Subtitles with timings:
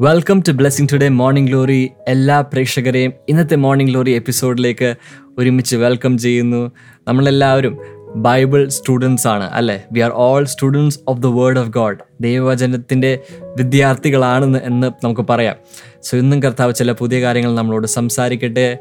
[0.00, 4.94] Welcome to blessing today morning glory എല്ലാ പ്രേക്ഷകരെയും ഇന്നത്തെ മോർണിംഗ് ഗ്ലോറി എപ്പിസോഡിലേക്ക്
[5.38, 6.72] ഒരുമിച്ച് വെൽക്കം ചെയ്യുന്നു.
[7.08, 7.78] നമ്മളെല്ലാവരും
[8.16, 9.84] ബൈബിൾ സ്റ്റുഡൻസ് ആണ് അല്ലേ?
[9.92, 13.20] We are all students of the word of God ദൈവവചനത്തിന്റെ
[13.56, 15.56] വിദ്യാർത്ഥികളാണെന്ന് എന്ന് നമുക്ക് പറയാം.
[16.02, 18.78] സോ ഇന്നും കർത്താവ് ചില പുതിയ കാര്യങ്ങൾ നമ്മളോട് സംസാരിക്കട്ടെ.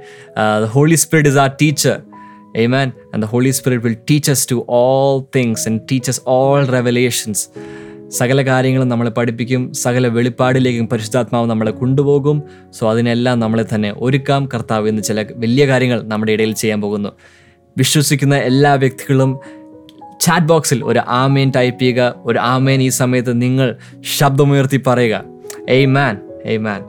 [0.66, 2.02] Holy Spirit is our teacher
[2.56, 2.94] Amen.
[3.14, 7.36] And the Holy Spirit will teach us to all things and teach all all.
[8.10, 12.44] സകല കാര്യങ്ങളും നമ്മളെ പഠിപ്പിക്കും സകല വെളിപ്പാടിലേക്കും പരിശുദ്ധാത്മാവ് നമ്മളെ കൊണ്ടുപോകും.
[12.72, 14.50] സോ അതിനെല്ലാം നമ്മളെ തന്നെ ഒരുക്കാം.
[14.54, 17.10] കർത്താവ് എന്ന് ചില വലിയ കാര്യങ്ങൾ നമ്മുടെ ഇടയിൽ ചെയ്യാൻ പോകുന്നു.
[17.78, 19.40] വിശ്വസിക്കുന്ന എല്ലാ വ്യക്തികളും
[20.22, 22.14] ചാറ്റ് ബോക്സിൽ ഒരു ആമേൻ ടൈപ്പ് ചെയ്യുക.
[22.18, 23.78] ഒരു ആമേൻ ഈ സമയത്ത് നിങ്ങൾ
[24.18, 25.24] ശബ്ദമുയർത്തി പറയുക.
[25.70, 26.82] എയ് മാൻ എയ് മാൻ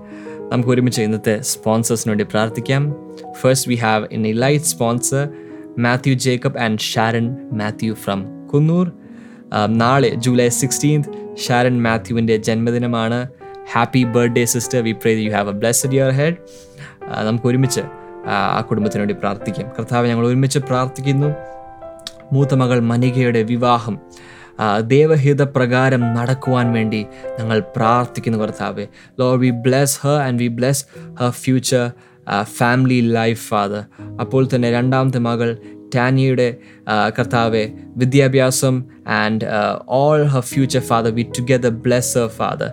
[0.53, 2.95] നമുക്ക് ഒരുമിച്ച് ഇന്നത്തെ സ്പോൺസേഴ്സിന് വേണ്ടി പ്രാർത്ഥിക്കാം.
[3.41, 5.29] First we have in a light sponsor
[5.79, 8.93] Mathew Jacob and Sharon Mathew from Coonoor
[9.67, 11.09] നാളെ ജൂലൈ സിക്സ്റ്റീൻത്
[11.47, 13.29] ഷാരൻ മാത്യുവിന്റെ ജന്മദിനമാണ്.
[13.73, 16.37] Happy birthday sister we pray you have a blessed year ahead
[17.23, 17.81] നമുക്ക് ഒരുമിച്ച്
[18.29, 19.73] ആ, കുടുംബത്തിന് വേണ്ടി പ്രാർത്ഥിക്കാം.
[19.79, 21.35] കർത്താവ് ഞങ്ങൾ ഒരുമിച്ച് പ്രാർത്ഥിക്കുന്നു.
[22.33, 23.99] മൂത്ത മകൾ മനികയുടെ വിവാഹം
[24.81, 27.07] ദേവഹിത പ്രകാരം നടക്കുവാൻ വേണ്ടി
[27.39, 28.87] ഞങ്ങൾ പ്രാർത്ഥിക്കുന്നു കർത്താവ്.
[29.21, 30.85] Lord we bless her and we bless
[31.21, 31.91] her future
[32.43, 33.85] family life father
[34.21, 35.59] അപ്പോൾ തന്നെ രണ്ടാമത്തെ മകൾ
[35.95, 36.59] ടാനിയുടെ
[37.19, 39.45] കർത്താവെ വിദ്യാഭ്യാസം and
[39.89, 42.71] all her future father we together bless her father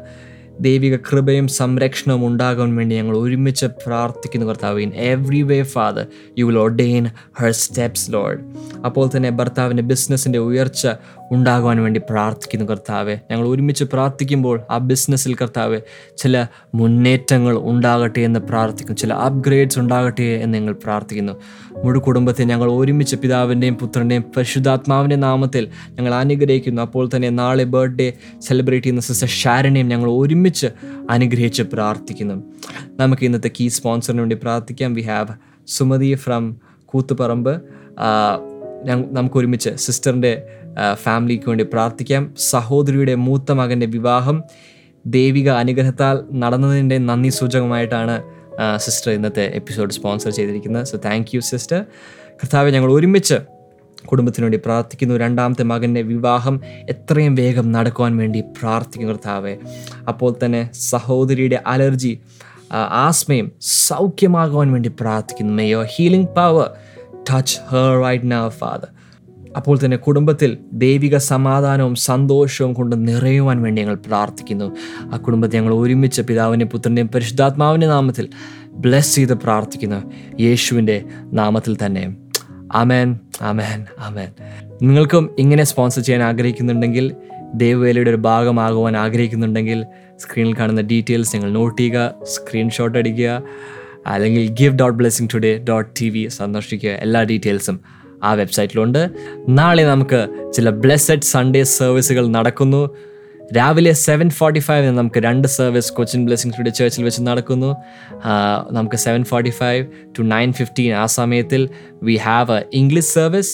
[0.60, 4.80] ദൈവിക കൃപയും സംരക്ഷണവും ഉണ്ടാകാൻ വേണ്ടി ഞങ്ങൾ ഒരുമിച്ച് പ്രാർത്ഥിക്കുന്നു കർത്താവ്.
[4.80, 6.06] In every way father
[6.38, 7.06] you will ordain
[7.40, 8.40] her steps Lord
[8.86, 10.88] അപ്പോൾ തന്നെ ഭർത്താവിന്റെ ബിസിനസ്സിന്റെ ഉയർച്ച
[11.32, 13.16] ഉണ്ടാകുവാൻ വേണ്ടി പ്രാർത്ഥിക്കുന്നു കർത്താവെ.
[13.32, 15.82] ഞങ്ങൾ ഒരുമിച്ച് പ്രാർത്ഥിക്കുമ്പോൾ ആ ബിസിനസ്സിൽ കർത്താവ്
[16.18, 16.46] ചില
[16.76, 18.98] മുന്നേറ്റങ്ങൾ ഉണ്ടാകട്ടെ എന്ന് പ്രാർത്ഥിക്കുന്നു.
[18.98, 21.34] ചില അപ്ഗ്രേഡ്സ് ഉണ്ടാകട്ടെ എന്ന് ഞങ്ങൾ പ്രാർത്ഥിക്കുന്നു.
[21.84, 26.82] മുഴു കുടുംബത്തെ ഞങ്ങൾ ഒരുമിച്ച് പിതാവിന്റെയും പുത്രന്റെയും പരിശുദ്ധാത്മാവിന്റെ നാമത്തിൽ ഞങ്ങൾ അനുഗ്രഹിക്കുന്നു.
[26.82, 30.68] അപ്പോൾ തന്നെ നാളെ ബർത്ത്ഡേ സെലിബ്രേറ്റ് ചെയ്യുന്ന സിസ്റ്റർ ഷാരനെയും ഞങ്ങൾ ഒരുമിച്ച്
[31.10, 32.36] അനുഗ്രഹിച്ച് പ്രാർത്ഥിക്കുന്നു.
[33.00, 34.94] നമുക്ക് ഇന്നത്തെ കീ സ്പോൺസറിന് വേണ്ടി പ്രാർത്ഥിക്കാം.
[34.94, 35.34] We have
[35.68, 37.62] Sumathi from Koothuparamba.
[39.12, 40.34] നമുക്ക് ഒരുമിച്ച് സിസ്റ്ററിന്റെ
[40.94, 42.34] ഫാമിലിക്ക് വേണ്ടി പ്രാർത്ഥിക്കാം.
[42.38, 44.44] സഹോദരിയുടെ മൂത്ത മകന്റെ വിവാഹം
[45.06, 48.16] ദൈവിക അനുഗ്രഹത്താൽ നടന്നതിന്റെ നന്ദി സൂചകമായിട്ടാണ്
[48.78, 50.86] സിസ്റ്റർ ഇന്നത്തെ എപ്പിസോഡ് സ്പോൺസർ ചെയ്തിരിക്കുന്നത്.
[50.86, 51.86] സോ താങ്ക് യു സിസ്റ്റർ
[52.32, 53.38] കർത്താവ് ഞങ്ങൾ ഒരുമിച്ച്
[54.12, 55.16] കുടുംബത്തിന് വേണ്ടി പ്രാർത്ഥിക്കുന്നു.
[55.16, 59.58] രണ്ടാമത്തെ മകന്റെ വിവാഹം എത്രയും വേഗം നടക്കുവാൻ വേണ്ടി പ്രാർത്ഥിക്കുന്നു കർത്താവെ.
[60.08, 62.20] അപ്പോൾ തന്നെ സഹോദരിയുടെ അലർജി
[63.06, 65.54] ആസ്മയും സൗഖ്യമാകുവാൻ വേണ്ടി പ്രാർത്ഥിക്കുന്നു.
[65.54, 66.70] May your healing power
[67.30, 68.88] touch her right now father
[69.58, 74.76] അപ്പോൾ തന്നെ കുടുംബത്തിൽ ദൈവിക സമാധാനവും സന്തോഷവും കൊണ്ട് നിറയുവാൻ വേണ്ടി ഞങ്ങൾ പ്രാർത്ഥിക്കുന്നു.
[75.00, 78.30] ആ കുടുംബത്തെ ഞങ്ങൾ ഒരുമിച്ച് പിതാവിന്റെയും പുത്രന്റെയും പരിശുദ്ധാത്മാവിന്റെ നാമത്തിൽ
[78.72, 80.12] ബ്ലെസ് ചെയ്ത് പ്രാർത്ഥിക്കുന്നു.
[80.42, 82.16] യേശുവിന്റെ നാമത്തിൽ തന്നെ.
[82.74, 84.30] ആമേൻ ആമേൻ ആമേൻ.
[84.82, 87.16] നിങ്ങൾക്കും ഇങ്ങനെ സ്പോൺസർ ചെയ്യാൻ ആഗ്രഹിക്കുന്നുണ്ടെങ്കിൽ
[87.56, 89.86] ദേവവേലയുടെ ഒരു ഭാഗമാകുവാൻ ആഗ്രഹിക്കുന്നുണ്ടെങ്കിൽ
[90.18, 93.44] സ്ക്രീനിൽ കാണുന്ന ഡീറ്റെയിൽസ് നിങ്ങൾ നോട്ട് ചെയ്യുക സ്ക്രീൻഷോട്ട് അടിക്കുക
[94.08, 96.90] അല്ലെങ്കിൽ give dot blessing today dot T V സന്ദർശിക്കുക.
[96.90, 97.80] എല്ലാ ഡീറ്റെയിൽസും
[98.26, 99.02] ആ വെബ്സൈറ്റിലുണ്ട്.
[99.50, 100.22] നാളെ നമുക്ക്
[100.54, 102.82] ചില ബ്ലെസ്സഡ് സൺഡേ സർവീസുകൾ നടക്കുന്നു.
[103.58, 107.70] രാവിലെ സെവൻ ഫോർട്ടി ഫൈവിന് നമുക്ക് രണ്ട് സർവീസ് കൊച്ചിൻ ബ്ലെസ്സിങ് ടുഡേ ചേർച്ചിൽ വെച്ച് നടക്കുന്നു.
[108.72, 109.86] നമുക്ക് seven forty five
[110.20, 111.70] to nine fifteen ആ സമയത്തിൽ
[112.04, 113.54] we have a English service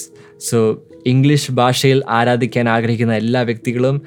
[0.50, 0.60] so
[1.08, 4.02] English ഭാഷയിൽ ആരാധിക്കാൻ ആഗ്രഹിക്കുന്ന എല്ലാ വ്യക്തികളും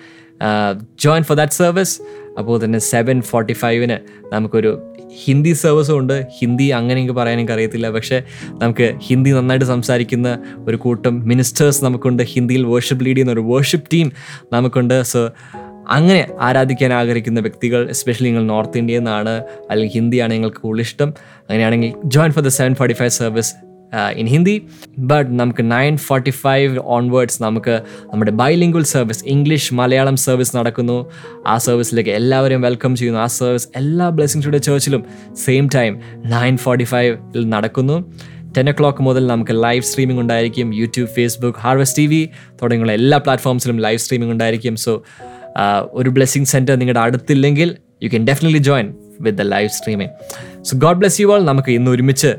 [1.01, 1.95] ജോയിൻ ഫോർ ദാറ്റ് സർവീസ്
[2.39, 3.97] അപ്പോൾ തന്നെ സെവൻ ഫോർട്ടി ഫൈവിന്
[4.33, 6.27] നമുക്കൊരു ഹിന്ദി സർവീസും ഉണ്ട്.
[6.39, 7.91] ഹിന്ദി അങ്ങനെ എനിക്ക് പറയാൻ എനിക്ക് അറിയത്തില്ല.
[7.91, 10.39] പക്ഷേ നമുക്ക് ഹിന്ദി നന്നായിട്ട് സംസാരിക്കുന്ന
[10.69, 12.23] ഒരു കൂട്ടം മിനിസ്റ്റേഴ്സ് നമുക്കുണ്ട്.
[12.23, 14.13] ഹിന്ദിയിൽ വേർഷിപ്പ് ലീഡ് ചെയ്യുന്ന ഒരു വേർഷിപ്പ് ടീം
[14.53, 15.03] നമുക്കുണ്ട്.
[15.03, 15.31] സോ
[15.89, 21.09] അങ്ങനെ ആരാധിക്കാൻ ആഗ്രഹിക്കുന്ന വ്യക്തികൾ എസ്പെഷ്യലി നിങ്ങൾ നോർത്ത് ഇന്ത്യയിൽ നിന്നാണ് അല്ലെങ്കിൽ ഹിന്ദിയാണ് നിങ്ങൾക്ക് കൂടുതൽ ഇഷ്ടം.
[21.39, 23.55] അങ്ങനെയാണെങ്കിൽ join for the seven forty five service
[24.21, 24.57] in Hindi
[24.99, 27.75] but നമുക്ക് നയൻ ഫോർട്ടി ഫൈവ് ഓൺവേർഡ്സ് നമുക്ക്
[28.13, 31.07] നമ്മുടെ bilingual service English Malayalam service നടക്കുന്നു.
[31.47, 33.21] ആ സർവീസിലേക്ക് എല്ലാവരെയും വെൽക്കം ചെയ്യുന്നു.
[33.21, 35.05] ആ സർവീസ് എല്ലാ ബ്ലെസ്സിങ്സുടെ ചേർച്ചിലും
[35.45, 37.99] സെയിം ടൈം നയൻ ഫോർട്ടി ഫൈവിൽ നടക്കുന്നു.
[38.57, 40.75] ടെൻ ഒ ക്ലോക്ക് മുതൽ നമുക്ക് ലൈവ് സ്ട്രീമിംഗ് ഉണ്ടായിരിക്കും.
[40.75, 42.29] YouTube Facebook Harvest T V
[42.63, 44.77] തുടങ്ങിയുള്ള എല്ലാ പ്ലാറ്റ്ഫോംസിലും ലൈവ് സ്ട്രീമിംഗ് ഉണ്ടായിരിക്കും.
[44.77, 45.03] സോ
[45.93, 50.13] ഒരു ബ്ലെസ്സിങ് സെന്റർ നിങ്ങളുടെ അടുത്തില്ലെങ്കിൽ you can definitely join with the live streaming
[50.65, 52.31] so God bless you all നമുക്ക് ഇന്ന് ഒരുമിച്ച്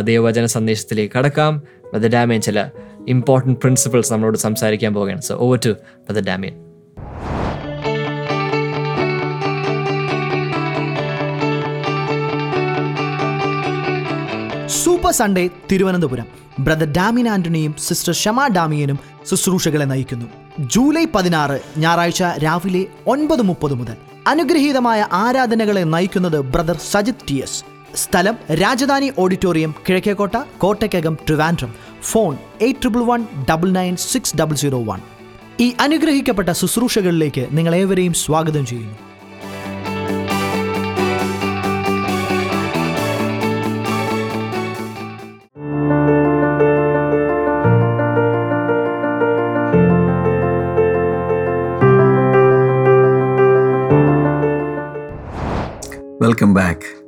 [0.00, 1.62] ദൈവവചന സന്ദേശത്തിലേക്ക് കടക്കാം.
[1.92, 2.68] ബ്രദർ ഡാമിയൻ ചില
[3.08, 5.20] ഇമ്പോർട്ടന്റ് പ്രിൻസിപ്പിൾസ് നമ്മളോട് സംസാരിക്കാൻ പോവുകയാണ്.
[5.20, 5.68] So over to
[6.08, 6.54] brother Damian
[14.68, 16.26] super Sunday Thiruvananthapuram
[16.58, 18.98] brother Damian ആന്റണിയും sister Shama ഡാമിയനും
[19.30, 20.26] ശുശ്രൂഷകളെ നയിക്കുന്നു.
[20.60, 23.94] ജൂലൈ പതിനാറ് ഞായറാഴ്ച രാവിലെ ഒൻപത് മുപ്പത് മുതൽ.
[24.26, 31.74] അനുഗ്രഹീതമായ ആരാധനകളെ നയിക്കുന്നത് ബ്രദർ സജിത് ടി എസ് സ്ഥലം Rajdhani auditorium Kizhakkekotta Kottakkakam Trivandrum.
[32.02, 35.00] Phone eight triple one double nine six double zero one.
[35.60, 38.98] ഈ അനുഗ്രഹിക്കപ്പെട്ട ശുശ്രൂഷകളിലേക്ക് നിങ്ങളേവരെയും സ്വാഗതം ചെയ്യുന്നു.
[56.22, 57.03] വെൽക്കം ബാക്ക്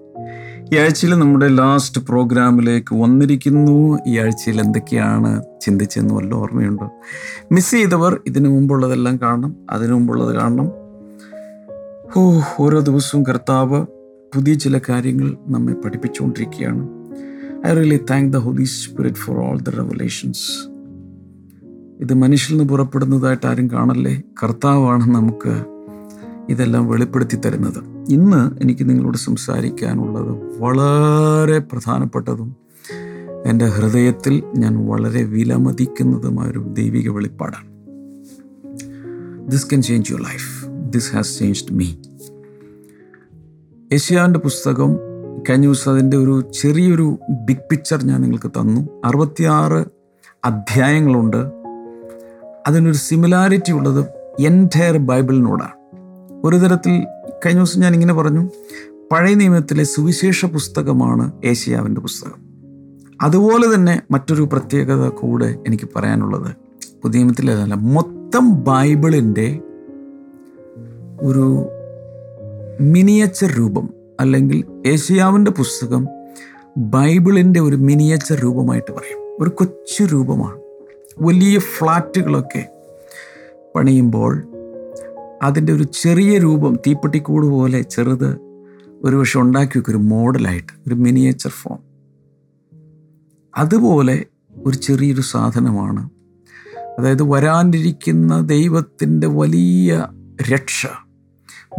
[0.75, 3.99] ഈ ആഴ്ചയിൽ നമ്മുടെ ലാസ്റ്റ് പ്രോഗ്രാമിലേക്ക് വന്നിരിക്കുന്നു.
[4.07, 6.91] ഈ ആഴ്ചയിൽ എന്തൊക്കെയാണ് ചിന്തിച്ചെന്ന് വല്ല ഓർമ്മയുണ്ടോ?
[7.53, 10.69] മിസ് ചെയ്തവർ ഇതിനു മുമ്പുള്ളതെല്ലാം കാണണം അതിനു മുമ്പുള്ളത് കാണണം.
[12.17, 13.87] ഓ ഓരോ ദിവസവും കർത്താവ്
[14.35, 16.89] പുതിയ ചില കാര്യങ്ങൾ നമ്മെ പഠിപ്പിച്ചുകൊണ്ടിരിക്കുകയാണ്.
[17.67, 20.69] I really thank the Holy Spirit for all the revelations
[22.01, 24.23] ഇത് മനുഷ്യൽ നിന്ന് പുറപ്പെടുന്നതായിട്ട് ആരും കാണല്ലേ?
[24.43, 25.65] കർത്താവാണ് നമുക്ക്
[26.49, 27.96] ഇതെല്ലാം വെളിപ്പെടുത്തി തരുന്നത്.
[28.09, 32.57] ഇന്ന് എനിക്ക് നിങ്ങളോട് സംസാരിക്കാനുള്ളത് വളരെ പ്രധാനപ്പെട്ടതും
[33.47, 37.69] എന്റെ ഹൃദയത്തിൽ ഞാൻ വളരെ വിലമതിക്കുന്നതുമായ ഒരു ദൈവിക വെളിപ്പാടാണ്.
[39.51, 41.87] This can change your life this has changed me
[43.93, 44.97] ഏഷ്യാവിന്റെ പുസ്തകം
[45.51, 48.89] കഴിഞ്ഞ ദിവസം അതിന്റെ ഒരു ചെറിയൊരു ബിഗ് പിക്ചർ ഞാൻ നിങ്ങൾക്ക് തന്നു.
[49.05, 49.85] അറുപത്തിയാറ്
[50.45, 51.51] അധ്യായങ്ങളുണ്ട്.
[52.67, 54.05] അതിനൊരു സിമിലാരിറ്റി ഉള്ളത്
[54.41, 55.77] എന്റയർ ബൈബിളിനോടാണ്
[56.45, 57.07] ഒരു തരത്തിൽ
[57.45, 58.51] കഴിഞ്ഞ ദിവസം ഞാൻ ഇങ്ങനെ പറഞ്ഞു
[59.13, 62.47] പഴയ നിയമത്തിലെ സുവിശേഷ പുസ്തകമാണ് ഏഷ്യാവിന്റെ പുസ്തകം.
[63.23, 66.55] അതുപോലെ തന്നെ മറ്റൊരു പ്രത്യേകത കൂടെ എനിക്ക് പറയാനുള്ളത്.
[67.03, 69.61] പുതിയ നിയമത്തിലേതല്ല മൊത്തം ബൈബിളിന്റെ
[71.21, 71.69] ഒരു
[72.81, 73.91] മിനിയേച്ചർ രൂപം
[74.21, 76.07] അല്ലെങ്കിൽ ഏഷ്യാവിന്റെ പുസ്തകം
[76.77, 79.43] ബൈബിളിന്റെ ഒരു മിനിയേച്ചർ രൂപമായിട്ട് പറയും.
[79.43, 80.61] ഒരു കൊച്ചു രൂപമാണ്.
[81.21, 82.69] വലിയ ഫ്ലാറ്റുകളൊക്കെ
[83.75, 84.56] പണിയുമ്പോൾ
[85.43, 88.37] അതിന്റെ ഒരു ചെറിയ രൂപം തീപ്പെട്ടിക്കൂട് പോലെ ചെറുത്
[89.05, 91.79] ഒരു പക്ഷെ ഉണ്ടാക്കി വെക്കും ഒരു മോഡലായിട്ട് ഒരു മിനിയേച്ചർ ഫോം.
[93.59, 94.25] അതുപോലെ
[94.67, 96.11] ഒരു ചെറിയൊരു സാധനമാണ്.
[96.99, 100.09] അതായത് വരാനിരിക്കുന്ന ദൈവത്തിന്റെ വലിയ
[100.53, 100.87] രക്ഷ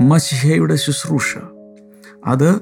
[0.01, 1.37] മഷിഹയുടെ ശുശ്രൂഷ.
[2.25, 2.59] അത്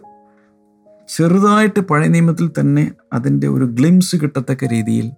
[1.18, 5.12] ചെറുതായിട്ട് പഴയ നിയമത്തിൽ തന്നെ അതിന്റെ ഒരു ഗ്ലിംസ് കിട്ടത്തക്ക രീതിയിൽ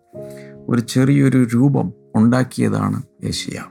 [0.67, 3.63] ഒരു ചെറിയൊരു രൂപം ഉണ്ടാക്കിയതാണ് ഏഷ്യ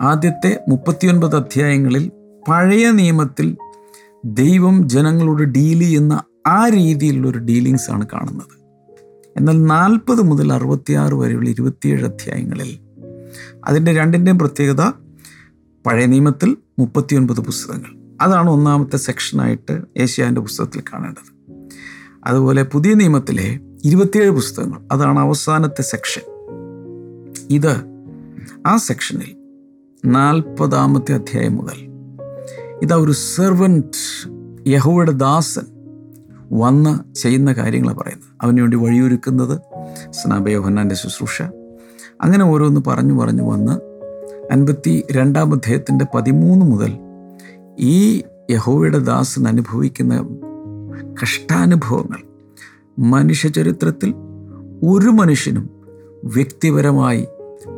[0.00, 2.10] ആദ്യത്തെ മുപ്പത്തിയൊൻപത് അധ്യായങ്ങളിൽ
[2.48, 3.56] പഴയ നിയമത്തിൽ
[4.24, 8.58] ദൈവം ജനങ്ങളോട് ഡീൽ ചെയ്യുന്ന ആ രീതിയിലുള്ളൊരു ഡീലിങ്സ് ആണ് കാണുന്നത്.
[9.36, 12.78] എന്നാൽ നാൽപ്പത് മുതൽ അറുപത്തിയാറ് വരെയുള്ള ഇരുപത്തിയേഴ് അധ്യായങ്ങളിൽ
[13.64, 14.80] അതിന്റെ രണ്ടിന്റെയും പ്രത്യേകത
[15.86, 18.18] പഴയ നിയമത്തിൽ മുപ്പത്തിയൊൻപത് പുസ്തകങ്ങൾ.
[18.20, 21.54] അതാണ് ഒന്നാമത്തെ സെക്ഷനായിട്ട് ഏഷ്യാന്റെ പുസ്തകത്തിൽ കാണേണ്ടത്.
[22.24, 26.22] അതുപോലെ പുതിയ നിയമത്തിലെ ഇരുപത്തിയേഴ് പുസ്തകങ്ങൾ അതാണ് അവസാനത്തെ സെക്ഷൻ.
[27.50, 27.76] ഇത്
[28.66, 29.37] ആ സെക്ഷനിൽ
[30.04, 31.88] നാൽപ്പതാമത്തെ അധ്യായം മുതൽ.
[32.82, 34.28] ഇതാ ഒരു സെർവന്റ്
[34.68, 35.62] യഹോയുടെ ദാസൻ
[36.52, 38.28] വന്ന് ചെയ്യുന്ന കാര്യങ്ങളാണ് പറയുന്നത്.
[38.42, 39.60] അവന് വേണ്ടി വഴിയൊരുക്കുന്നത്
[40.10, 41.42] സ്നാപയോഹന്നാന്റെ ശുശ്രൂഷ.
[42.20, 43.72] അങ്ങനെ ഓരോന്ന് പറഞ്ഞു പറഞ്ഞു വന്ന്
[44.52, 46.92] അൻപത്തി രണ്ടാം അധ്യായത്തിന്റെ പതിമൂന്ന് മുതൽ
[47.78, 50.28] ഈ യഹോവയുടെ ദാസൻ അനുഭവിക്കുന്ന
[51.22, 52.22] കഷ്ടാനുഭവങ്ങൾ
[52.98, 54.14] മനുഷ്യചരിത്രത്തിൽ
[54.88, 55.70] ഒരു മനുഷ്യനും
[56.24, 57.26] വ്യക്തിപരമായി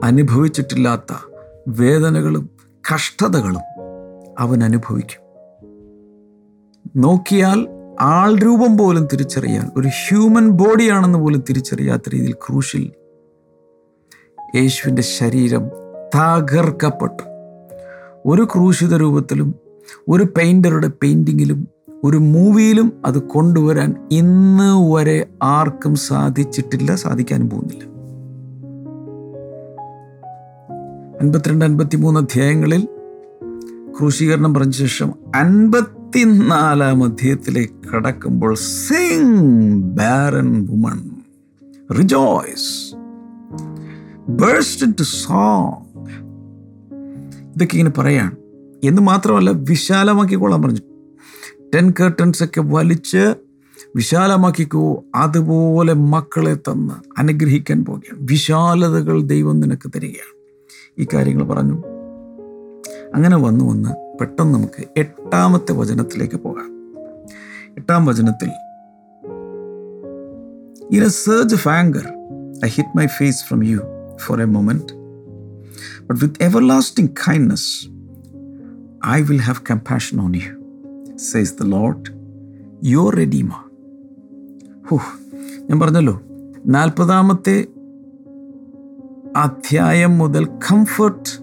[0.05, 1.30] അനുഭവിച്ചിട്ടില്ലാത്ത
[1.79, 2.51] വേദനകളും
[2.95, 3.61] കഷ്ടതകളും
[4.39, 5.31] അവൻ അനുഭവിക്കും.
[6.97, 7.69] നോക്കിയാൽ
[8.01, 12.93] ആൾ രൂപം പോലും തിരിച്ചറിയാൻ ഒരു ഹ്യൂമൻ ബോഡിയാണെന്ന് പോലും തിരിച്ചറിയാത്ത രീതിയിൽ ക്രൂശിൽ
[14.57, 15.69] യേശുവിന്റെ ശരീരം
[16.15, 17.23] തകർക്കപ്പെട്ടു.
[18.27, 19.55] ഒരു ക്രൂശിത രൂപത്തിലും
[20.09, 21.69] ഒരു പെയിന്ററുടെ പെയിന്റിങ്ങിലും
[22.05, 28.00] ഒരു മൂവിയിലും അത് കൊണ്ടുവരാൻ ഇന്ന് വരെ ആർക്കും സാധിച്ചിട്ടില്ല സാധിക്കാനും പോകുന്നില്ല.
[31.21, 32.89] അൻപത്തിരണ്ട് അൻപത്തിമൂന്ന് അധ്യായങ്ങളിൽ
[33.99, 41.11] ക്രൂശീകരണം പറഞ്ഞ ശേഷം അൻപത്തിനാലാം അധ്യായത്തിലേക്ക് കടക്കുമ്പോൾ sing barren woman
[41.99, 42.97] rejoice
[44.31, 46.01] burst song
[47.57, 48.37] ഇതൊക്കെ ഇങ്ങനെ പറയാണ്.
[48.85, 50.81] എന്ന് മാത്രമല്ല വിശാലമാക്കിക്കോളാൻ പറഞ്ഞു.
[51.75, 53.35] ടെൻ കേർട്ടൻസ് ഒക്കെ വലിച്ച്
[53.97, 60.40] വിശാലമാക്കിക്കോ അതുപോലെ മക്കളെ തന്ന് അനുഗ്രഹിക്കാൻ പോകുകയാണ് വിശാലതകൾ ദൈവം നിനക്ക് തരികയാണ്.
[60.99, 61.83] ഈ കാര്യങ്ങൾ പറഞ്ഞു.
[63.15, 66.71] അങ്ങനെ വന്നു വന്ന് പെട്ടെന്ന് നമുക്ക് എട്ടാമത്തെ വചനത്തിലേക്ക് പോകാം.
[67.79, 68.49] എട്ടാം വചനത്തിൽ
[70.97, 72.07] in a surge of anger
[72.67, 73.79] I hid my face from you
[74.17, 74.93] for a moment
[76.07, 77.89] but with everlasting kindness
[79.07, 82.11] I will have compassion on you says the Lord
[82.85, 83.51] your redeemer
[84.89, 84.99] ഹോ
[85.69, 86.21] ഞാൻ പറഞ്ഞല്ലോ
[86.67, 87.67] നാൽപ്പതാമത്തെ
[89.37, 91.43] അധ്യായം മുതൽ കംഫർട്ട്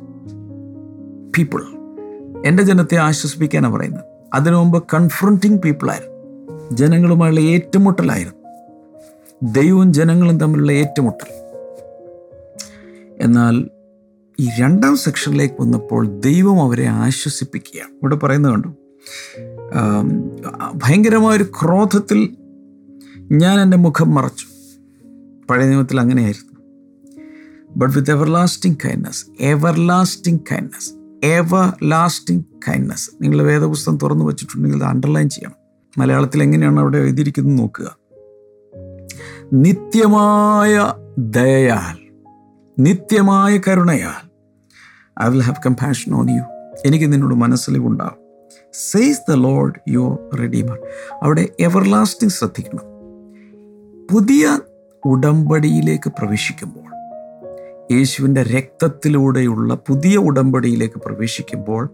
[1.37, 1.61] പീപ്പിൾ
[2.45, 4.03] എന്റെ ജനത്തെ ആശ്വസിപ്പിക്കാനാണ് പറയുന്നത്
[4.33, 6.17] അതിനു മുമ്പ് കൺഫ്രണ്ടിങ് പീപ്പിളായിരുന്നു
[6.75, 8.37] ജനങ്ങളുമായുള്ള ഏറ്റുമുട്ടലായിരുന്നു.
[9.51, 11.31] ദൈവവും ജനങ്ങളും തമ്മിലുള്ള ഏറ്റുമുട്ടൽ.
[13.19, 13.69] എന്നാൽ
[14.39, 17.91] ഈ രണ്ടാം സെക്ഷനിലേക്ക് വന്നപ്പോൾ ദൈവം അവരെ ആശ്വസിപ്പിക്കുകയാണ്.
[17.91, 18.67] ഇവിടെ പറയുന്നത് കണ്ടു?
[20.75, 22.37] ഭയങ്കരമായൊരു ക്രോധത്തിൽ
[23.31, 24.45] ഞാൻ എന്റെ മുഖം മറച്ചു.
[25.49, 26.56] പഴയ നിയമത്തിൽ അങ്ങനെയായിരുന്നു.
[27.77, 29.25] But with everlasting kindness
[29.87, 30.89] everlasting kindness
[31.89, 35.55] everlasting kindness നിങ്ങൾ വേദപുസ്തകം തുറന്നു വെച്ചിട്ടുണ്ടെങ്കിൽ അത് അണ്ടർലൈൻ ചെയ്യണം.
[35.97, 37.97] മലയാളത്തിൽ എങ്ങനെയാണ് അവിടെ എഴുതിയിരിക്കുന്നത് നോക്കുക.
[39.53, 41.97] നിത്യമായ ദയയാൽ
[42.79, 44.29] നിത്യമായ കരുണയാൽ
[45.23, 46.43] I will have compassion on you
[46.85, 48.17] എനിക്ക് നിന്നോട് മനസ്സിലുണ്ടാവും
[48.73, 50.79] says the Lord your redeemer
[51.23, 52.83] അവിടെ എവർ ലാസ്റ്റിംഗ് ശ്രദ്ധിക്കണം.
[54.11, 54.59] പുതിയ
[55.05, 56.96] ഉടമ്പടിയിലേക്ക് പ്രവേശിക്കുമ്പോൾ
[57.91, 61.89] യേശുവിന്റെ രക്തത്തിലൂടെയുള്ള പുതിയ ഉടമ്പടിയിലേക്ക് പ്രവേശിക്കുമ്പോൾ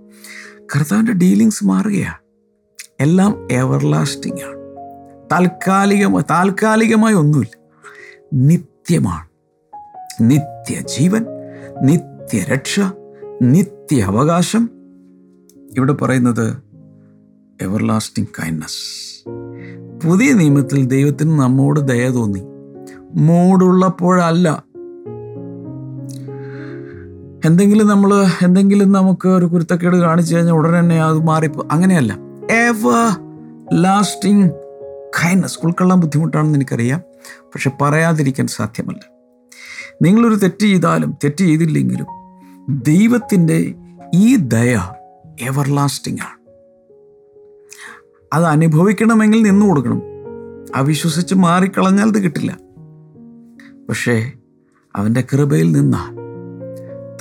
[0.76, 2.18] കർത്താവിന്റെ ഡീലിങ്സ് മാറുകയാണ്.
[3.00, 4.58] എല്ലാം എവർലാസ്റ്റിംഗ് ആണ്.
[5.32, 7.60] താൽക്കാലികമായി താൽക്കാലികമായി ഒന്നുമില്ല.
[8.34, 9.28] നിത്യമാണ്.
[10.22, 11.26] നിത്യജീവൻ
[11.82, 12.80] നിത്യരക്ഷ
[13.42, 14.70] നിത്യ അവകാശം
[15.78, 16.58] ഇവിടെ പറയുന്നത്
[17.62, 19.24] എവർലാസ്റ്റിംഗ് കൈൻഡ്നസ്
[20.08, 22.42] പുതിയ നിയമത്തിൽ ദൈവത്തിന് നമ്മോട് ദയ തോന്നി.
[23.16, 24.64] മൂടുള്ളപ്പോഴല്ല.
[27.46, 32.18] എന്തെങ്കിലും നമ്മൾ എന്തെങ്കിലും നമുക്ക് ഒരു കുരുത്തക്കേട് കാണിച്ചു കഴിഞ്ഞാൽ ഉടനെ തന്നെ അത് മാറിപ്പോ അങ്ങനെയല്ല.
[32.52, 33.18] എവർ
[33.82, 34.52] ലാസ്റ്റിംഗ്
[35.10, 37.02] കൈൻഡ്നസ് ഉൾക്കൊള്ളാൻ ബുദ്ധിമുട്ടാണെന്ന് എനിക്കറിയാം.
[37.42, 39.00] പക്ഷെ പറയാതിരിക്കാൻ സാധ്യമല്ല.
[40.02, 42.06] നിങ്ങളൊരു തെറ്റ് ചെയ്താലും തെറ്റ് ചെയ്തില്ലെങ്കിലും
[42.70, 43.76] ദൈവത്തിന്റെ
[44.16, 44.80] ഈ ദയ
[45.42, 46.52] എവർ ലാസ്റ്റിംഗ് ആണ്.
[48.34, 50.02] അത് അനുഭവിക്കണമെങ്കിൽ നിന്നു കൊടുക്കണം.
[50.76, 52.58] അവിശ്വസിച്ച് മാറിക്കളഞ്ഞാൽ അത് കിട്ടില്ല.
[53.90, 54.32] പക്ഷേ
[54.96, 56.23] അവന്റെ കൃപയിൽ നിന്നാൽ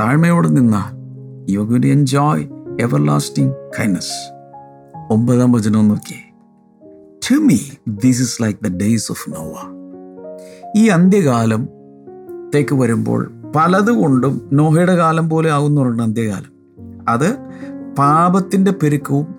[0.00, 1.02] താഴ്മയോടെ നിന്നാൽ
[1.52, 2.44] you could enjoy
[3.06, 4.32] everlasting kindness
[5.10, 6.32] ഒമ്പതാം വചനം നോക്കിയേ.
[7.30, 7.58] To me
[7.88, 9.54] this is like the days of Noah
[10.76, 11.68] ഈ അന്ത്യകാലം
[12.54, 16.52] ത്തേക്ക് വരുമ്പോൾ പലതുകൊണ്ടും നോഹയുടെ കാലം പോലെ ആകുന്നുണ്ട് അന്ത്യകാലം.
[17.08, 17.36] അത്
[17.98, 19.34] പാപത്തിന്റെ പെരുക്കവും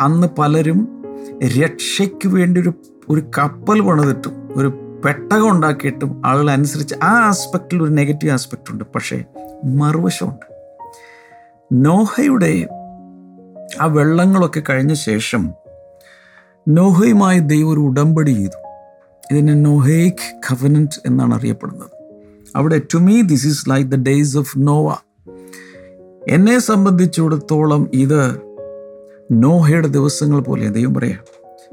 [0.00, 1.04] അന്ന് പലരും
[1.44, 2.72] രക്ഷയ്ക്ക് വേണ്ടി ഒരു
[3.08, 8.84] ഒരു കപ്പൽ പണിതിട്ടും ഒരു പെട്ടകം ഉണ്ടാക്കിയിട്ടും ആളുകൾ അനുസരിച്ച് ആ ആസ്പെക്റ്റിൽ ഒരു നെഗറ്റീവ് ആസ്പെക്റ്റ് ഉണ്ട്.
[8.94, 9.24] പക്ഷേ
[9.64, 10.46] മറുവശമുണ്ട്.
[11.72, 12.68] നോഹയുടെ
[13.80, 15.50] ആ വെള്ളങ്ങളൊക്കെ കഴിഞ്ഞ ശേഷം
[16.68, 18.68] നോഹയുമായി ദൈവം ഒരു ഉടമ്പടി ചെയ്തു.
[19.32, 21.90] ഇതിനെ നോഹേക്ക് കവനന്റ് എന്നാണ് അറിയപ്പെടുന്നത്.
[22.56, 24.94] അവിടെ to me this is like the days of Noah
[26.28, 28.40] എന്നെ സംബന്ധിച്ചിടത്തോളം ഇത്
[29.32, 31.18] നോഹയുടെ ദിവസങ്ങൾ പോലെ ദൈവം പറയാം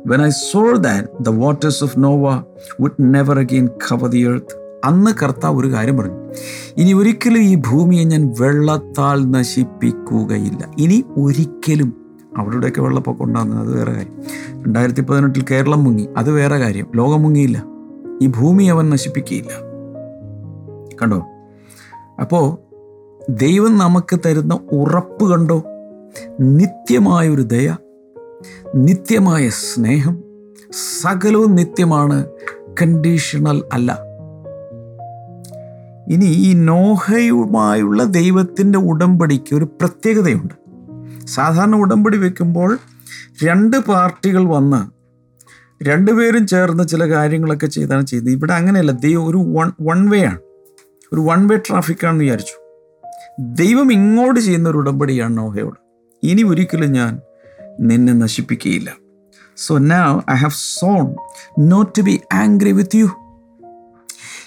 [0.08, 2.44] when I swore that the waters of Noah
[2.82, 6.34] would never again cover the earth അന്ന് കർത്താവ് ഒരു കാര്യം പറഞ്ഞു.
[6.77, 10.72] ഇനി ഒരിക്കലും ഈ ഭൂമിയെ ഞാൻ വെള്ളത്താൽ നശിപ്പിക്കുകയില്ല.
[10.77, 11.94] ഇനി ഒരിക്കലും
[12.38, 14.13] അവിടെയൊക്കെ വെള്ളപ്പൊക്കം ഉണ്ടാകുന്നത് അത് വേറെ കാര്യം.
[14.63, 16.88] രണ്ടായിരത്തി പതിനെട്ടിൽ കേരളം മുങ്ങി അത് വേറെ കാര്യം.
[16.96, 17.65] ലോകം മുങ്ങിയില്ല.
[18.22, 19.50] ഈ ഭൂമി അവൻ നശിപ്പിക്കുകയില്ല.
[21.01, 21.24] കണ്ടോ?
[22.22, 22.58] അപ്പോൾ
[23.30, 25.63] ദൈവം നമുക്ക് തരുന്ന ഉറപ്പ് കണ്ടോ?
[26.39, 27.75] നിത്യമായൊരു ദയ
[28.75, 30.24] നിത്യമായ സ്നേഹം
[31.01, 32.25] സകലവും നിത്യമാണ്
[32.82, 34.05] കണ്ടീഷണൽ അല്ല.
[36.10, 40.54] ഇനി ഈ നോഹയുമായുള്ള ദൈവത്തിന്റെ ഉടമ്പടിക്ക് ഒരു പ്രത്യേകതയുണ്ട്.
[41.28, 42.78] സാധാരണ ഉടമ്പടി വെക്കുമ്പോൾ
[43.44, 44.96] രണ്ട് പാർട്ടികൾ വന്ന്
[45.84, 48.34] രണ്ടുപേരും ചേർന്ന് ചില കാര്യങ്ങളൊക്കെ ചെയ്താണ് ചെയ്യുന്നത്.
[48.34, 50.40] ഇവിടെ അങ്ങനെയല്ല ദൈവം ഒരു വൺ വൺ വേ ആണ്.
[51.14, 52.84] ഒരു വൺ വേ ട്രാഫിക്കാണെന്ന് വിചാരിച്ചു.
[53.40, 55.76] ദൈവം ഇങ്ങോട്ട് ചെയ്യുന്ന ഒരു ഉടമ്പടിയാണ് നോഹയോട്.
[56.24, 57.20] ഇനി ഒരിക്കലും ഞാൻ
[57.80, 58.96] നിന്നെ നശിപ്പിക്കുകയില്ല.
[59.58, 61.16] So now I have sworn
[61.60, 63.06] not to be angry with you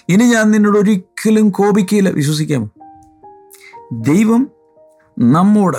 [0.09, 2.69] ഇനി ഞാൻ നിന്നോട് ഒരിക്കലും കോപിക്കുകയില്ല വിശ്വസിക്കാമോ
[3.91, 4.47] ദൈവം
[5.19, 5.77] നമ്മോട്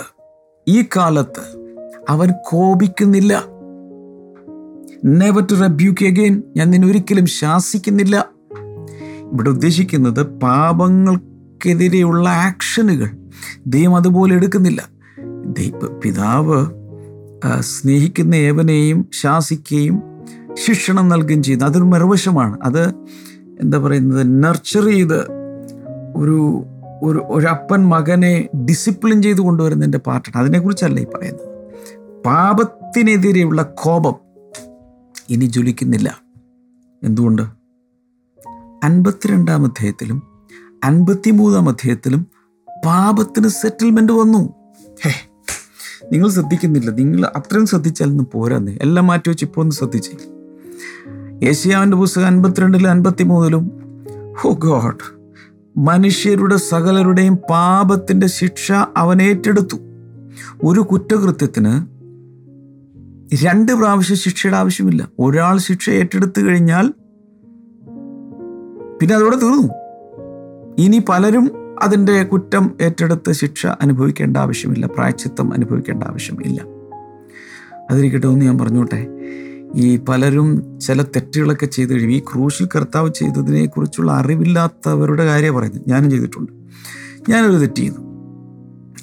[0.68, 1.42] ഈ കാലത്ത്
[2.08, 3.44] അവൻ കോപിക്കുന്നില്ല.
[5.04, 8.28] നെവർ ടു റബ്യൂക്ക് അഗെയിൻ ഞാൻ നിന്നെ ഒരിക്കലും ശാസിക്കുന്നില്ല.
[9.32, 13.10] ഇവിടെ ഉദ്ദേശിക്കുന്നത് പാപങ്ങൾക്കെതിരെയുള്ള ആക്ഷനുകൾ.
[13.66, 14.88] ദൈവം അതുപോലെ എടുക്കുന്നില്ല.
[15.46, 16.66] ദൈവ പിതാവ്
[17.60, 20.02] സ്നേഹിക്കുന്ന ഏവനെയും ശാസിക്കുകയും
[20.54, 21.64] ശിക്ഷണം നൽകുകയും ചെയ്യുന്നു.
[21.64, 22.58] അതൊരു മറുവശമാണ്.
[22.62, 22.94] അത്
[23.60, 25.18] എന്താ പറയുന്നത് നർച്ചർ ചെയ്ത്
[26.16, 26.64] ഒരു
[27.02, 31.48] ഒരു ഒരപ്പൻ മകനെ ഡിസിപ്ലിൻ ചെയ്ത് കൊണ്ടുവരുന്നതിന്റെ പാർട്ടാണ് അതിനെക്കുറിച്ചല്ല ഈ പറയുന്നത്.
[32.26, 34.14] പാപത്തിനെതിരെയുള്ള കോപം
[35.30, 36.22] ഇനി ജ്വലിക്കുന്നില്ല.
[37.02, 37.42] എന്തുകൊണ്ട്?
[38.84, 40.22] അൻപത്തിരണ്ടാം അധ്യായത്തിലും
[40.84, 42.26] അൻപത്തിമൂന്നാം അധ്യായത്തിലും
[42.86, 44.52] പാപത്തിന് സെറ്റിൽമെന്റ് വന്നു.
[45.04, 45.12] ഹേ
[46.12, 46.90] നിങ്ങൾ ശ്രദ്ധിക്കുന്നില്ല.
[46.90, 50.39] നിങ്ങൾ അത്രയും ശ്രദ്ധിച്ചാലൊന്നും പോരാന്നേ എല്ലാം മാറ്റി വെച്ച് ഇപ്പോൾ ഒന്ന് ശ്രദ്ധിച്ചേ.
[51.42, 53.70] ഏഷ്യാവിന്റെ പുസ്തകം അൻപത്തിരണ്ടിലും അൻപത്തി മൂന്നിലും
[54.40, 55.20] ഹോ ഗോഡ്
[55.76, 59.76] മനുഷ്യരുടെ സകലരുടെയും പാപത്തിന്റെ ശിക്ഷ അവൻ ഏറ്റെടുത്തു.
[60.64, 61.86] ഒരു കുറ്റകൃത്യത്തിന്
[63.44, 65.08] രണ്ട് പ്രാവശ്യം ശിക്ഷയുടെ ആവശ്യമില്ല.
[65.18, 66.88] ഒരാൾ ശിക്ഷ ഏറ്റെടുത്തു കഴിഞ്ഞാൽ
[69.00, 69.68] പിന്നെ അതോടെ തീർന്നു.
[70.78, 71.50] ഇനി പലരും
[71.82, 76.64] അതിന്റെ കുറ്റം ഏറ്റെടുത്ത് ശിക്ഷ അനുഭവിക്കേണ്ട ആവശ്യമില്ല പ്രായച്ചിത്തം അനുഭവിക്കേണ്ട ആവശ്യമില്ല
[77.90, 79.06] അതിരിക്കട്ടെ ഒന്ന് ഞാൻ പറഞ്ഞോട്ടെ.
[79.74, 85.82] ഈ പലരും ചില തെറ്റുകളൊക്കെ ചെയ്തു കഴിയും ഈ ക്രൂശിൽ കർത്താവ് ചെയ്തതിനെ കുറിച്ചുള്ള അറിവില്ലാത്തവരുടെ കാര്യം പറയുന്നത്.
[85.88, 86.52] ഞാനും ചെയ്തിട്ടുണ്ട്.
[87.28, 88.10] ഞാനൊരു തെറ്റ് ചെയ്തു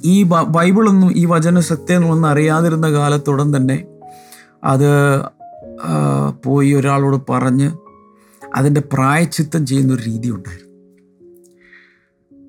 [0.05, 3.85] ഈ ബൈബിളൊന്നും ഈ വചന സത്യങ്ങളൊന്നും അറിയാതിരുന്ന കാലത്തുടൻ തന്നെ
[4.63, 5.21] അത്
[6.43, 7.71] പോയി ഒരാളോട് പറഞ്ഞ്
[8.55, 10.67] അതിന്റെ പ്രായച്ചിത്തം ചെയ്യുന്നൊരു രീതി ഉണ്ടായിരുന്നു.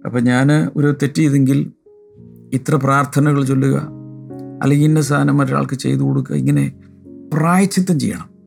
[0.07, 1.73] അപ്പം ഞാൻ ഒരു തെറ്റ് ചെയ്തെങ്കിൽ
[2.53, 3.89] ഇത്ര പ്രാർത്ഥനകൾ ചൊല്ലുക
[4.63, 6.73] അല്ലെങ്കിൽ ഇന്ന സാധനം മറ്റൊരാൾക്ക് ചെയ്തു കൊടുക്കുക ഇങ്ങനെ
[7.35, 8.39] പ്രായച്ചിത്തം ചെയ്യണം.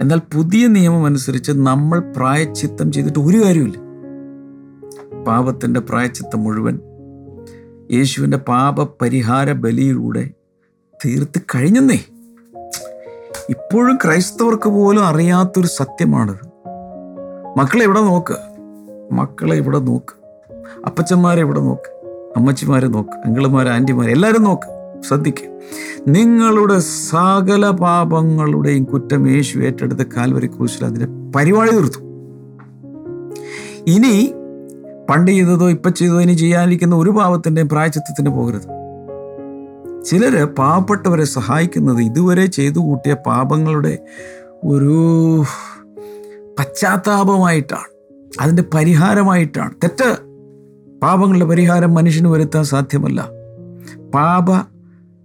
[0.00, 3.78] എന്നാൽ പുതിയ നിയമം അനുസരിച്ച് നമ്മൾ പ്രായച്ചിത്തം ചെയ്തിട്ട് ഒരു കാര്യമില്ല
[5.24, 6.80] പാപത്തിന്റെ പ്രായച്ചിത്തം മുഴുവൻ
[7.92, 10.30] യേശുവിന്റെ പാപപരിഹാര ബലിയിലൂടെ
[11.04, 12.04] തീർത്ത് കഴിഞ്ഞെന്നേ.
[13.50, 16.50] ഇപ്പോഴും ക്രൈസ്തവർക്ക് പോലും അറിയാത്തൊരു സത്യമാണത്.
[17.58, 18.34] മക്കളെ ഇവിടെ നോക്ക്.
[19.14, 20.20] മക്കളെ ഇവിടെ നോക്ക്.
[20.86, 21.90] അപ്പച്ചന്മാരെ ഇവിടെ നോക്ക്.
[22.36, 23.10] അമ്മച്ചിമാരെ നോക്ക്.
[23.10, 24.79] അങ്കിളുമാർ ആന്റിമാരെ എല്ലാവരും നോക്ക്.
[25.02, 25.50] ശ്രദ്ധിക്കുക
[26.08, 31.98] നിങ്ങളുടെ സകല പാപങ്ങളുടെയും കുറ്റം യേശു ഏറ്റെടുത്ത് കാൽവരി ക്രൂശിൽ അതിനെ പരിപാടി തീർത്തു.
[33.86, 34.34] ഇനി
[35.10, 38.80] പണ്ട് ചെയ്തതോ ഇപ്പം ചെയ്തതോ ഇനി ചെയ്യാനിരിക്കുന്ന ഒരു പാപത്തിന്റെയും പ്രായച്ചിത്തത്തിന് പോകരുത്.
[40.04, 43.98] ചിലർ പാവപ്പെട്ടവരെ സഹായിക്കുന്നത് ഇതുവരെ ചെയ്തു കൂട്ടിയ പാപങ്ങളുടെ
[44.64, 45.44] ഒരു
[46.58, 47.90] പശ്ചാത്താപമായിട്ടാണ്.
[48.40, 49.70] അതിന്റെ പരിഹാരമായിട്ടാണ്.
[49.84, 50.16] തെറ്റ്.
[51.00, 53.28] പാപങ്ങളുടെ പരിഹാരം മനുഷ്യന് വരുത്താൻ സാധ്യമല്ല.
[54.14, 54.79] പാപ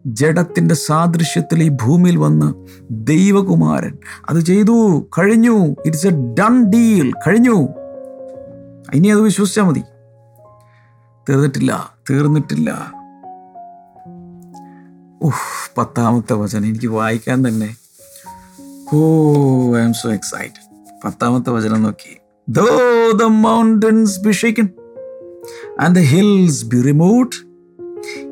[0.05, 2.53] ജഡത്തിന്റെ സാദൃശ്യത്തിൽ ഈ ഭൂമിയിൽ വന്ന്
[2.91, 3.97] ദൈവകുമാരൻ
[4.29, 5.75] അത് ചെയ്തു കഴിഞ്ഞു.
[5.85, 7.67] ഇറ്റ്സ് എ ഡൺ ഡീൽ കഴിഞ്ഞു.
[8.93, 9.83] ഇനി അത് വിശ്വസിച്ചാൽ മതി.
[11.29, 12.91] തീർന്നിട്ടില്ല തീർന്നിട്ടില്ല.
[15.23, 17.75] ഓഹ് പത്താമത്തെ വചനം എനിക്ക് വായിക്കാൻ തന്നെ.
[18.93, 18.97] Oh
[19.77, 22.17] I am so excited പത്താമത്തെ വചനം നോക്കി.
[22.49, 22.67] Though
[23.11, 24.69] the mountains be shaken
[25.79, 27.44] and the hills be removed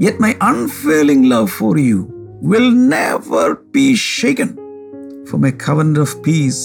[0.02, 2.00] yet my unfailing love for you
[2.44, 4.50] will never be shaken
[5.30, 6.64] for my covenant of peace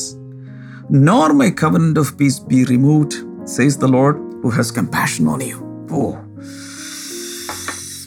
[1.08, 3.16] nor my covenant of peace be removed
[3.48, 5.58] says the Lord who has compassion on you
[5.92, 6.02] oh.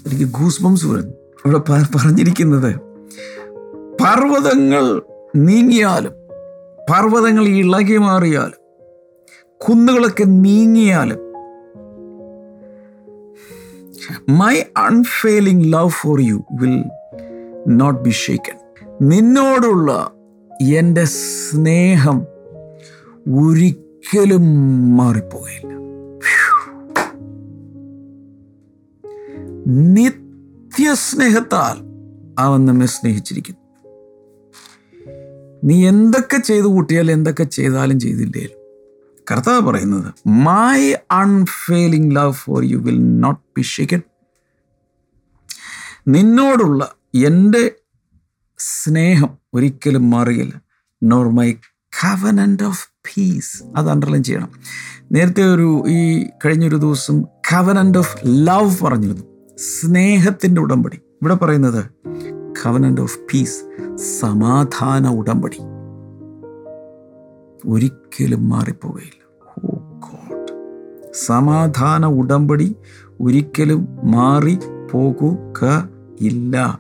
[0.06, 1.60] എനിക്ക് goosebumps വരുന്നു ഇവിടെ
[1.96, 2.72] പറഞ്ഞിരിക്കുന്നത്
[4.02, 4.86] പർവതങ്ങൾ
[5.42, 6.14] നീങ്ങിയാലും
[6.90, 8.58] പർവതങ്ങൾ ഇളകി മാറിയാലും
[9.62, 11.20] കുന്നുകളൊക്കെ നീങ്ങിയാലും
[14.30, 16.84] my unfailing love for you will
[17.68, 18.58] not be shaken
[19.02, 20.14] നിന്നോടുള്ള
[20.72, 22.28] എന്റെ സ്നേഹം
[23.40, 24.44] ഒരിക്കലും
[24.98, 25.72] മാറിപ്പോകില്ല
[29.68, 31.78] നിത്യസ്നേഹത്താൽ
[32.40, 33.62] അവൻ നമ്മെ സ്നേഹിച്ചിരിക്കുന്നു.
[35.64, 38.61] നീ എന്തൊക്കെ ചെയ്തു കൂട്ടിയാലും എന്തൊക്കെ ചെയ്താലും ചെയ്തില്ലേലും
[39.32, 44.02] കർത്താവ് പറയുന്നത് my unfailing love for you will not be shaken
[46.08, 47.72] നിന്നോടുള്ള എന്റെ
[48.58, 50.62] സ്നേഹം ഒരിക്കലും മാറുകയില്ല.
[51.04, 51.52] Nor my
[52.04, 54.50] covenant of peace അത് അണ്ടർലൈൻ ചെയ്യണം.
[55.12, 59.56] നേരത്തെ ഒരു ഈ കഴിഞ്ഞൊരു ദിവസം കവനന്റ് ഓഫ് ലവ് പറഞ്ഞിരുന്നു.
[59.58, 60.96] സ്നേഹത്തിന്റെ ഉടമ്പടി.
[60.96, 61.86] ഇവിടെ പറയുന്നത്
[62.66, 63.60] കവനന്റ് ഓഫ് പീസ്
[64.20, 65.58] സമാധാന ഉടമ്പടി.
[67.70, 69.21] ഒരിക്കലും മാറിപ്പോവുകയില്ല
[71.14, 72.76] സമാധാന ഉടമ്പടി
[73.22, 74.58] ഒരിക്കലും മാറി
[74.92, 76.80] പോകുകയില്ല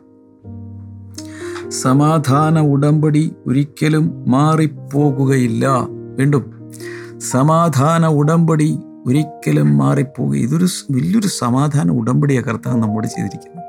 [1.69, 6.71] സമാധാന ഉടമ്പടി ഒരിക്കലും മാറിപ്പോകുകയില്ല വീണ്ടും
[7.17, 13.63] സമാധാന ഉടമ്പടി ഒരിക്കലും മാറിപ്പോകുക ഇതൊരു വലിയൊരു സമാധാന ഉടമ്പടിയാണ് കർത്താവ് നമ്മോട് ചെയ്തിരിക്കുന്നത്.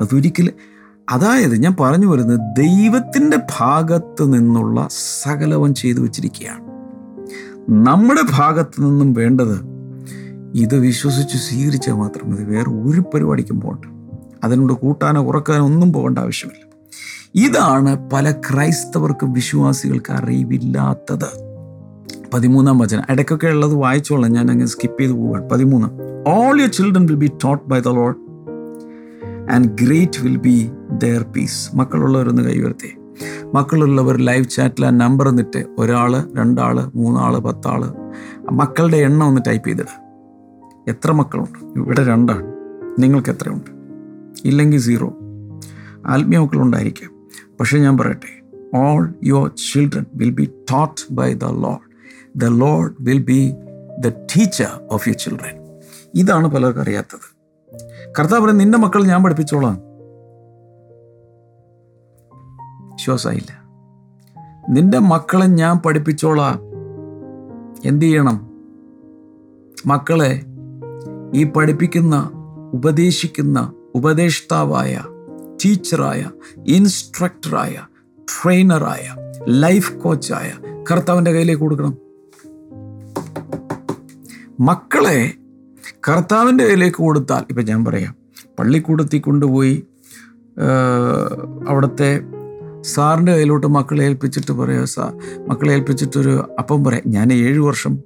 [0.00, 0.54] അതൊരിക്കലും
[1.10, 4.88] അതായത് ഞാൻ പറഞ്ഞു വരുന്നത് ദൈവത്തിന്റെ ഭാഗത്ത് നിന്നുള്ള
[5.22, 6.62] സകലവും ചെയ്തു വച്ചിരിക്കുകയാണ്.
[7.70, 9.71] നമ്മുടെ ഭാഗത്ത് നിന്നും വേണ്ടത്
[10.54, 12.44] ഇത് വിശ്വസിച്ച് സ്വീകരിച്ചാൽ മാത്രം മതി.
[12.44, 13.84] വേറെ ഒരു പരിപാടിക്കും പോകണ്ട.
[14.44, 16.72] അതിനോട് കൂട്ടാനോ കുറക്കാനോ ഒന്നും പോകേണ്ട ആവശ്യമില്ല.
[17.46, 21.52] ഇതാണ് പല ക്രൈസ്തവർക്കും വിശ്വാസികൾക്ക് അറിവില്ലാത്തത്.
[22.34, 23.02] പതിമൂന്നാം വചനം.
[23.10, 24.32] ഇടയ്ക്കൊക്കെ ഉള്ളത് വായിച്ചോളാം.
[24.32, 25.50] ഞാൻ അങ്ങ് സ്കിപ്പ് ചെയ്ത് പോവുകയാണ്.
[25.50, 25.88] പതിമൂന്ന്.
[26.28, 28.16] All your children will be taught by the Lord
[29.52, 32.96] and great will be their peace മക്കളുള്ളവരൊന്ന് കൈവർത്തി
[33.54, 37.84] മക്കളുള്ളവർ ലൈവ് ചാറ്റിൽ ആ നമ്പർ എന്നിട്ട് ഒരാൾ രണ്ടാൾ മൂന്നാൾ പത്താൾ
[38.52, 40.11] മക്കളുടെ എണ്ണം ഒന്ന് ടൈപ്പ് ചെയ്തിടുക.
[40.88, 41.80] എത്ര മക്കളുണ്ട്?
[41.80, 42.52] ഇവിടെ രണ്ടാണ്.
[42.98, 43.70] നിങ്ങൾക്ക് എത്രയുണ്ട്?
[44.44, 45.18] ഇല്ലെങ്കിൽ സീറോ.
[46.06, 47.10] ആത്മീയ മക്കളുണ്ടായിരിക്കാം.
[47.60, 48.42] പക്ഷേ ഞാൻ പറയട്ടെ
[48.76, 51.78] all your children will be taught by the Lord
[52.36, 53.54] the Lord will be
[54.00, 55.80] the teacher of your children
[56.14, 57.36] ഇതാണ് പലർക്കും അറിയാത്തത്.
[58.18, 59.74] കർത്താവ് പറയും നിന്റെ മക്കൾ ഞാൻ പഠിപ്പിച്ചോളാം.
[62.94, 63.62] വിശ്വാസമായില്ല.
[64.68, 66.60] നിന്റെ മക്കളെ ഞാൻ പഠിപ്പിച്ചോളാം.
[67.84, 68.50] എന്ത് ചെയ്യണം?
[69.86, 70.51] മക്കളെ
[71.34, 72.30] ഈ പഠിപ്പിക്കുന്ന
[72.74, 75.02] ഉപദേശിക്കുന്ന ഉപദേഷ്ടാവായ
[75.64, 76.30] ടീച്ചറായ
[76.66, 77.80] ഇൻസ്ട്രക്ടറായ
[78.20, 79.16] ട്രെയിനറായ
[79.48, 80.52] ലൈഫ് കോച്ചായ
[80.90, 81.96] കർത്താവിന്റെ കയ്യിലേക്ക് കൊടുക്കണം.
[84.60, 85.32] മക്കളെ
[86.08, 88.16] കർത്താവിന്റെ കയ്യിലേക്ക് കൊടുത്താൽ ഇപ്പം ഞാൻ പറയാം
[88.58, 89.86] പള്ളിക്കൂടത്തിൽ കൊണ്ടുപോയി
[91.68, 92.20] അവിടുത്തെ
[92.80, 95.12] സാറിന്റെ കയ്യിലോട്ട് മക്കളെ ഏൽപ്പിച്ചിട്ട് പറയാം സാ
[95.48, 97.02] മക്കളെ ഏൽപ്പിച്ചിട്ടൊരു അപ്പം പറയാം.
[97.06, 97.98] ഞാൻ ഏഴ് വർഷം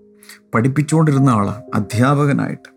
[0.54, 2.75] പഠിപ്പിച്ചുകൊണ്ടിരുന്ന ആളാണ് അധ്യാപകനായിട്ട്.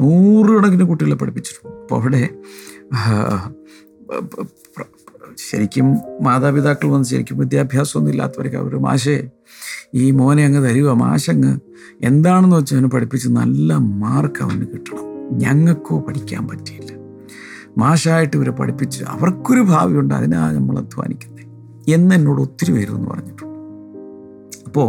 [0.00, 1.80] നൂറുകണക്കിന് കുട്ടികളെ പഠിപ്പിച്ചിട്ടുണ്ട്.
[1.82, 2.30] അപ്പോൾ അവിടെ
[5.36, 5.86] ശരിക്കും
[6.22, 9.28] മാതാപിതാക്കൾ വന്ന് ശരിക്കും വിദ്യാഭ്യാസമൊന്നും ഇല്ലാത്തവരൊക്കെ അവർ മാഷേ
[9.94, 11.58] ഈ മോനെ അങ്ങ് തരുക മാഷങ്ങ്
[12.04, 15.06] എന്താണെന്ന് വെച്ചാൽ അവന് പഠിപ്പിച്ച് നല്ല മാർക്ക് അവന് കിട്ടണം.
[15.38, 16.92] ഞങ്ങൾക്കോ പഠിക്കാൻ പറ്റിയില്ല.
[17.78, 21.46] മാഷായിട്ട് ഇവരെ പഠിപ്പിച്ച് അവർക്കൊരു ഭാവിയുണ്ട് അതിനാ നമ്മൾ അധ്വാനിക്കുന്നത്
[21.94, 23.58] എന്ന് എന്നോട് ഒത്തിരി പേരെന്ന് പറഞ്ഞിട്ടുണ്ട്.
[24.66, 24.88] അപ്പോൾ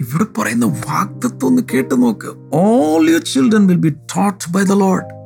[0.00, 2.50] ഇവിടെ പറയുന്ന വാക്തത്വം ഒന്ന് കേട്ട് നോക്ക്.
[2.52, 5.20] All your children will be taught by the Lord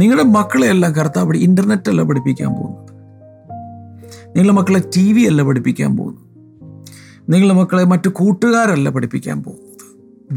[0.00, 2.86] നിങ്ങളുടെ മക്കളെ എല്ലാം കർത്താവ് ഇന്റർനെറ്റ് അല്ല പഠിപ്പിക്കാൻ പോകുന്നത്.
[4.26, 6.22] നിങ്ങളുടെ മക്കളെ ടി വി അല്ല പഠിപ്പിക്കാൻ പോകുന്നത്.
[7.32, 9.66] നിങ്ങളുടെ മക്കളെ മറ്റു കൂട്ടുകാരല്ല പഠിപ്പിക്കാൻ പോകുന്നത്.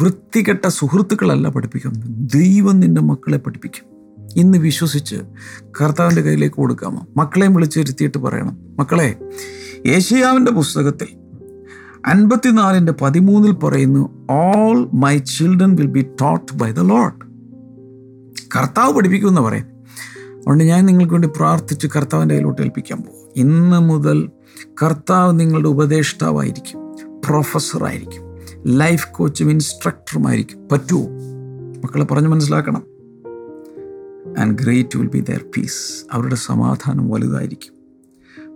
[0.04, 1.94] വൃത്തികെട്ട സുഹൃത്തുക്കളല്ല പഠിപ്പിക്കാൻ
[2.36, 3.86] ദൈവം നിന്റെ മക്കളെ പഠിപ്പിക്കും.
[4.36, 5.16] ഇന്ന് വിശ്വസിച്ച്
[5.82, 7.08] കർത്താവിന്റെ കയ്യിലേക്ക് കൊടുക്കാമോ?
[7.18, 8.58] മക്കളെയും വിളിച്ചിരുത്തിയിട്ട് പറയണം.
[8.80, 9.16] മക്കളെ
[9.86, 11.19] ഏഷ്യാവിന്റെ പുസ്തകത്തിൽ
[12.06, 17.30] അൻപത്തിനാലിന്റെ പതിമൂന്നിൽ പറയുന്നു all my children will be taught by the Lord
[18.56, 19.66] കർത്താവ് പഠിപ്പിക്കുമെന്ന് പറയും.
[20.38, 23.30] അതുകൊണ്ട് ഞാൻ നിങ്ങൾക്ക് വേണ്ടി പ്രാർത്ഥിച്ച് കർത്താവിന്റെ കയ്യിലോട്ട് ഏൽപ്പിക്കാൻ പോകും.
[23.36, 24.30] ഇന്ന് മുതൽ
[24.84, 26.96] കർത്താവ് നിങ്ങളുടെ ഉപദേഷ്ടാവായിരിക്കും
[27.28, 28.24] പ്രൊഫസറായിരിക്കും
[28.78, 31.08] ലൈഫ് കോച്ചും ഇൻസ്ട്രക്ടറുമായിരിക്കും പറ്റുമോ?
[31.84, 32.84] മക്കളെ പറഞ്ഞ് മനസ്സിലാക്കണം.
[34.40, 37.74] And great will be their peace അവരുടെ സമാധാനം വലുതായിരിക്കും.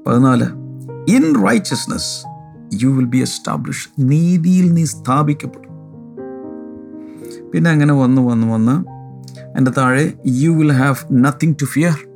[0.08, 0.45] പതിനാല്
[1.10, 2.32] in righteousness
[2.81, 5.69] you will be establish നീതിയിൽ നീ സ്ഥാപിക്കപ്പെടും.
[7.51, 8.75] പിന്നെ അങ്ങനെ വന്ന് വന്ന് വന്ന്
[9.57, 12.07] എന്റെ താഴെ you will have nothing to fear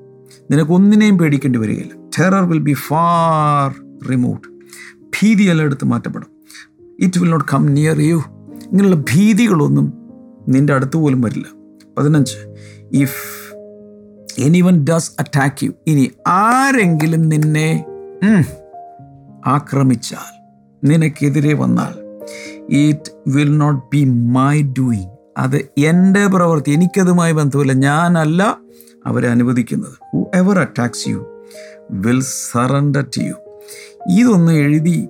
[0.51, 1.93] നിനക്കൊന്നിനെയും പേടിക്കേണ്ടി വരികയില്ല.
[2.19, 3.75] Terror will be far
[4.09, 4.49] removed
[5.01, 6.29] ഭീതിയെല്ലാം എടുത്ത് മാറ്റപ്പെടും.
[6.99, 8.15] It will not come near you
[8.71, 9.93] ഇങ്ങനെയുള്ള ഭീതികളൊന്നും
[10.47, 11.47] നിന്റെ അടുത്ത് പോലും വരില്ല.
[11.97, 12.37] പതിനഞ്ച്
[12.91, 13.21] if
[14.39, 17.85] any one does attack you ഇനി ആരെങ്കിലും നിന്നെ
[19.45, 20.36] ആക്രമിച്ചാൽ
[20.87, 21.93] നിനക്കെതിരെ വന്നാൽ.
[22.69, 27.73] It will not be my doing അത് എന്റെ പ്രവൃത്തി എനിക്കതുമായി ബന്ധമില്ല.
[27.73, 28.57] ഞാനല്ല
[29.05, 29.93] അവരെ അനുവദിക്കുന്നത്.
[30.35, 31.43] Whoever attacks you
[31.91, 33.33] will surrender to you
[34.09, 35.07] ഇതൊന്ന് എഴുതി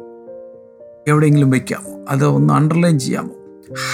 [1.08, 3.36] എവിടെയെങ്കിലും വയ്ക്കാമോ അത് ഒന്ന് അണ്ടർലൈൻ ചെയ്യാമോ?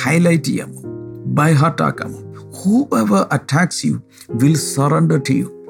[0.04, 0.82] ഹൈലൈറ്റ് ചെയ്യാമോ?
[1.26, 2.18] By heart ആക്കാമോ?
[2.80, 5.66] Whoever attacks you will surrender to you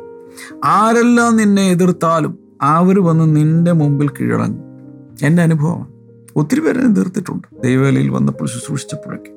[0.63, 4.63] ആരെല്ലാം നിന്നെ എതിർത്താലും അവർ വന്ന് നിന്റെ മുമ്പിൽ കീഴടങ്ങും.
[5.23, 5.92] എന്റെ അനുഭവമാണ്.
[6.35, 9.31] ഒത്തിരി പേരെ തീർത്തിട്ടുണ്ട് ദൈവവേലയിൽ വന്നപ്പോൾ ശുശ്രൂഷിച്ചപ്പോഴൊക്കെ.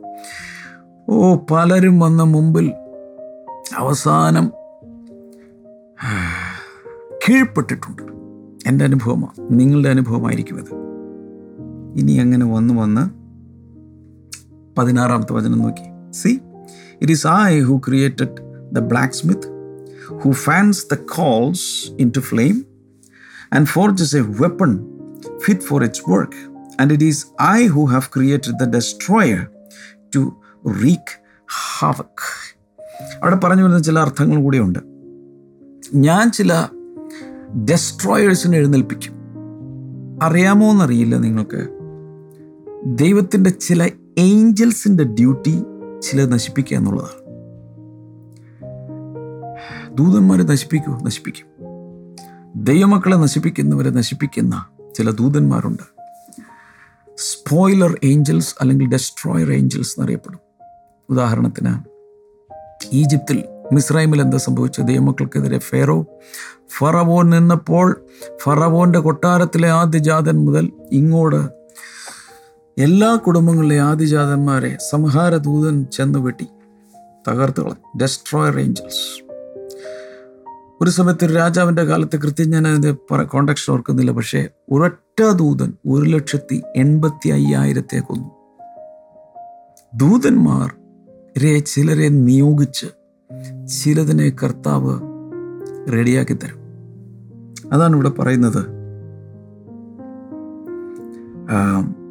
[1.09, 2.73] ഓ പലരും വന്ന മുമ്പിൽ
[3.77, 4.53] അവസാനം
[7.29, 8.03] കീഴ്പ്പെട്ടിട്ടുണ്ട്.
[8.67, 10.73] എന്റെ അനുഭവമാണ് നിങ്ങളുടെ അനുഭവമായിരിക്കും അത്.
[12.01, 13.05] ഇനി അങ്ങനെ വന്ന് വന്ന്
[14.79, 16.11] പതിനാറാമത്തെ വചനം നോക്കി.
[16.11, 16.41] See
[17.03, 18.37] it is I who created
[18.73, 18.79] the
[19.15, 19.49] blacksmith
[20.25, 22.67] who fans the coals into flame
[23.53, 24.87] and forges a weapon
[25.37, 29.47] fit for its work and it is I who have created the destroyer
[30.17, 30.37] to
[30.85, 31.23] wreak
[31.79, 32.57] havoc
[33.23, 34.79] അവിടെ പറഞ്ഞു വരുന്ന ചില അർത്ഥങ്ങൾ കൂടിയുണ്ട്
[35.95, 36.67] ഞാൻ ചില
[37.65, 39.13] ഡെസ്ട്രോയേഴ്സിനെ എഴുന്നേൽപ്പിക്കും.
[40.23, 41.69] അറിയാമോ എന്നറിയില്ല നിങ്ങൾക്ക്.
[42.85, 45.63] ദൈവത്തിന്റെ ചില ഏഞ്ചൽസിന്റെ ഡ്യൂട്ടി
[46.03, 47.27] ചില നശിപ്പിക്കുക എന്നുള്ളതാണ്.
[49.97, 51.47] ദൂതന്മാരെ നശിപ്പിക്കൂ നശിപ്പിക്കും.
[52.57, 55.96] ദൈവമക്കളെ നശിപ്പിക്കുന്നവരെ നശിപ്പിക്കുന്ന ചില ദൂതന്മാരുണ്ട്.
[57.19, 60.41] സ്പോയിലർ ഏഞ്ചൽസ് അല്ലെങ്കിൽ ഡെസ്ട്രോയർ ഏഞ്ചൽസ് എന്നറിയപ്പെടും.
[61.11, 61.75] ഉദാഹരണത്തിന്
[62.93, 64.87] ഈജിപ്തിൽ മിസ്രൈമിൽ എന്താ സംഭവിച്ചത്?
[64.87, 66.07] ദൈവമക്കൾക്കെതിരെ ഫെറോ
[66.79, 68.05] ഫറവോൻ നിന്നപ്പോൾ
[68.43, 71.49] ഫറവോന്റെ കൊട്ടാരത്തിലെ ആദ്യജാതൻ മുതൽ ഇങ്ങോട്ട്
[72.81, 76.47] എല്ലാ കുടുംബങ്ങളിലെ ആദിജാതന്മാരെ സംഹാരദൂതൻ ചെന്ന് വെട്ടി
[77.29, 77.99] തകർത്ത് കളഞ്ഞു.
[77.99, 79.26] ഡെസ്ട്രോയർ ഏഞ്ചൽസ്
[80.83, 84.11] ഒരു സമയത്ത് ഒരു രാജാവിന്റെ കാലത്ത് കൃത്യം ഞാൻ അതിന്റെ കോണ്ടക്ഷൻ ഓർക്കുന്നില്ല.
[84.11, 88.31] പക്ഷേ ഒരൊറ്റ ദൂതൻ ഒരു ലക്ഷത്തി എൺപത്തി അയ്യായിരത്തെ കൊന്നു.
[89.95, 90.75] ദൂതന്മാർ
[91.59, 92.87] ചിലരെ നിയോഗിച്ച്
[93.67, 95.01] ചിലതിനെ കർത്താവ്
[95.93, 96.61] റെഡിയാക്കി തരും.
[97.73, 98.63] അതാണ് ഇവിടെ പറയുന്നത്.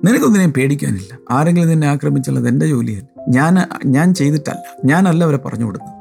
[0.06, 1.20] നിനക്കൊന്നിനെയും പേടിക്കാനില്ല.
[1.32, 3.08] ആരെങ്കിലും നിന്നെ ആക്രമിച്ചാൽ അത് എന്റെ ജോലിയല്ല?
[3.30, 4.66] ഞാൻ ഞാൻ ചെയ്തിട്ടല്ല.
[4.86, 5.94] ഞാനല്ല അവരെ പറഞ്ഞു കൊടുത്തത്.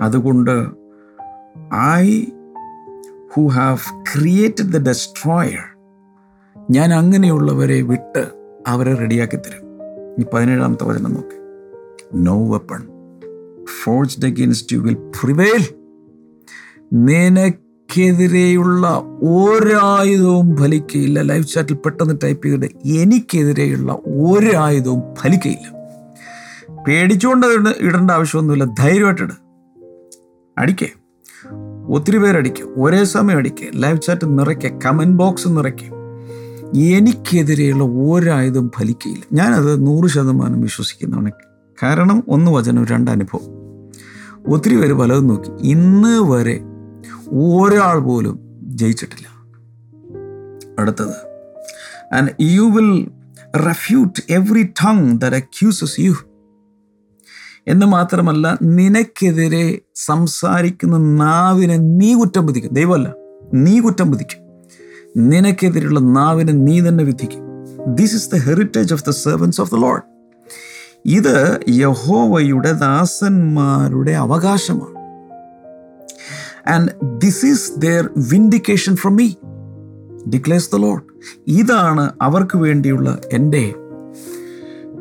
[0.00, 0.85] അതുകൊണ്ട്
[1.74, 2.24] I
[3.34, 5.76] who have created the destroyer
[6.70, 8.28] ഞാൻ അങ്ങനെയുള്ളവരെ വിട്ട്
[8.66, 9.62] അവരെ റെഡിയാക്കി തരും.
[10.20, 11.36] ഈ പതിനേഴാമത്തെ വചനം നോക്കി.
[12.14, 12.88] No weapon
[13.84, 15.74] forged against you will prevail
[16.92, 21.20] നിനക്കെതിരെയുള്ള ഒരായുധവും ഫലിക്കയില്ല.
[21.20, 25.76] ലൈഫ് ചാറ്റിൽ പെട്ടെന്ന് ടൈപ്പ് ചെയ്തിട്ട് എനിക്കെതിരെയുള്ള ഒരായുധവും ഫലിക്കയില്ല.
[26.88, 28.64] പേടിച്ചുകൊണ്ട് ഇട- ഇടേണ്ട ആവശ്യമൊന്നുമില്ല.
[28.64, 29.32] ധൈര്യമായിട്ടിട്
[30.58, 30.88] അടിക്കേ.
[31.88, 32.74] ഒത്തിരി പേരടിക്കും.
[32.76, 35.96] ഒരേ സമയം അടിക്കുക ലൈവ് ചാറ്റ് നിറയ്ക്കുക കമന്റ് ബോക്സ് നിറയ്ക്കുക
[36.78, 39.22] എനിക്കെതിരെയുള്ള ഒരായുധം ഫലിക്കയില്ല.
[39.32, 41.30] ഞാനത് നൂറ് ശതമാനം വിശ്വസിക്കുന്നതാണ്.
[41.82, 43.66] കാരണം ഒന്ന് വചനം രണ്ട് അനുഭവം.
[44.54, 45.50] ഒത്തിരി പേര് പലതും നോക്കി.
[45.62, 46.60] ഇന്ന് വരെ
[47.28, 49.28] ഒരാൾ പോലും ജയിച്ചിട്ടില്ല.
[50.78, 51.14] അടുത്തത്.
[52.14, 53.08] And you will
[53.58, 55.70] refute every tongue that you
[57.68, 62.74] എന്ന് മാത്രമല്ല നിനക്കെതിരെ സംസാരിക്കുന്ന നാവിനെ നീ കുറ്റം വിധിക്കും.
[62.74, 63.14] ദൈവമല്ല
[63.54, 64.40] നീ കുറ്റം വിധിക്കും.
[65.28, 67.40] നിനക്കെതിരെയുള്ള നാവിനെ നീ തന്നെ വിധിക്കും.
[67.94, 70.02] This is the heritage of the servants of the Lord
[71.06, 74.96] ഇത് യഹോവയുടെ ദാസന്മാരുടെ അവകാശമാണ്.
[76.68, 79.28] And this is their vindication from me
[80.30, 81.02] declares the Lord
[81.46, 83.74] ഇതാണ് അവർക്ക് വേണ്ടിയുള്ള എന്റെ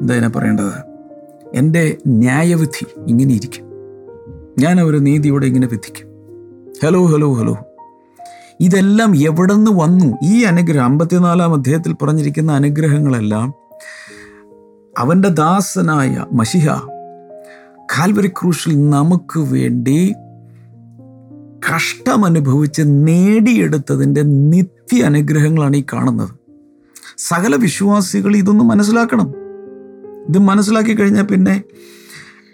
[0.02, 0.95] എന്താ പറയേണ്ടത്?
[1.56, 3.66] എന്റെ ന്യായവിധി ഇങ്ങനെ ഇരിക്കും.
[4.60, 6.08] ഞാൻ അവരെ നീതിയോടെ ഇങ്ങനെ വിധിക്കും.
[6.84, 7.58] Hello hello hello.
[8.60, 10.18] ഇതെല്ലാം എവിടെ നിന്ന് വന്നു?
[10.24, 13.54] ഈ അനുഗ്രഹം അമ്പത്തിനാലാം അധ്യായത്തിൽ പറഞ്ഞിരിക്കുന്ന അനുഗ്രഹങ്ങളെല്ലാം
[14.98, 16.68] അവന്റെ ദാസനായ മഷിഹ
[17.80, 20.14] കാൽവരി ക്രൂശിൽ നമുക്ക് വേണ്ടി
[21.60, 26.30] കഷ്ടമനുഭവിച്ച് നേടിയെടുത്തതിന്റെ നിത്യ അനുഗ്രഹങ്ങളാണ് ഈ കാണുന്നത്.
[27.18, 29.45] സകല വിശ്വാസികൾ ഇതൊന്ന് മനസ്സിലാക്കണം.
[30.30, 31.64] ഇത് മനസ്സിലാക്കി കഴിഞ്ഞാൽ പിന്നെ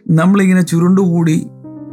[0.10, 1.48] നമ്മളിങ്ങനെ ചുരുണ്ടുകൂടി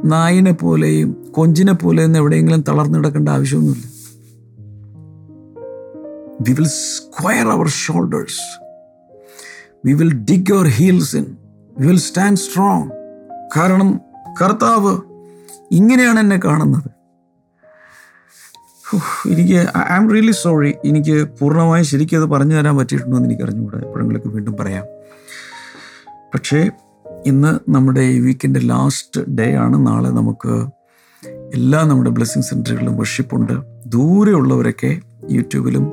[0.04, 3.86] നായിനെ പോലെയും കൊഞ്ചിനെ പോലെയും എവിടെയെങ്കിലും തളർന്നു കിടക്കേണ്ട ആവശ്യമൊന്നുമില്ല.
[6.40, 8.44] We will square our shoulders
[9.86, 11.26] we will dig our heels in
[11.78, 12.90] we will stand strong
[13.56, 14.00] കാരണം
[14.42, 14.94] കർത്താവ്
[15.70, 16.90] ഇങ്ങനെയാണ് എന്നെ കാണുന്നത്.
[19.30, 23.78] എനിക്ക് ഐ ആം റിയലി സോറി എനിക്ക് പൂർണമായും ശരിക്കും അത് പറഞ്ഞു തരാൻ പറ്റിയിട്ടുണ്ടോ എന്ന് എനിക്ക് അറിഞ്ഞുകൂടാ
[23.78, 24.86] എപ്പോഴെങ്കിലൊക്കെ വീണ്ടും പറയാം.
[26.34, 26.70] പക്ഷേ
[27.26, 29.86] ഇന്ന് നമ്മുടെ ഈ വീക്കിന്റെ ലാസ്റ്റ് ഡേ ആണ്.
[29.86, 30.52] നാളെ നമുക്ക്
[31.54, 33.52] എല്ലാ നമ്മുടെ ബ്ലെസ്സിങ് സെന്ററുകളിലും വർഷിപ്പുണ്ട്
[33.86, 35.84] ദൂരെയുള്ളവരൊക്കെ യൂട്യൂബിലും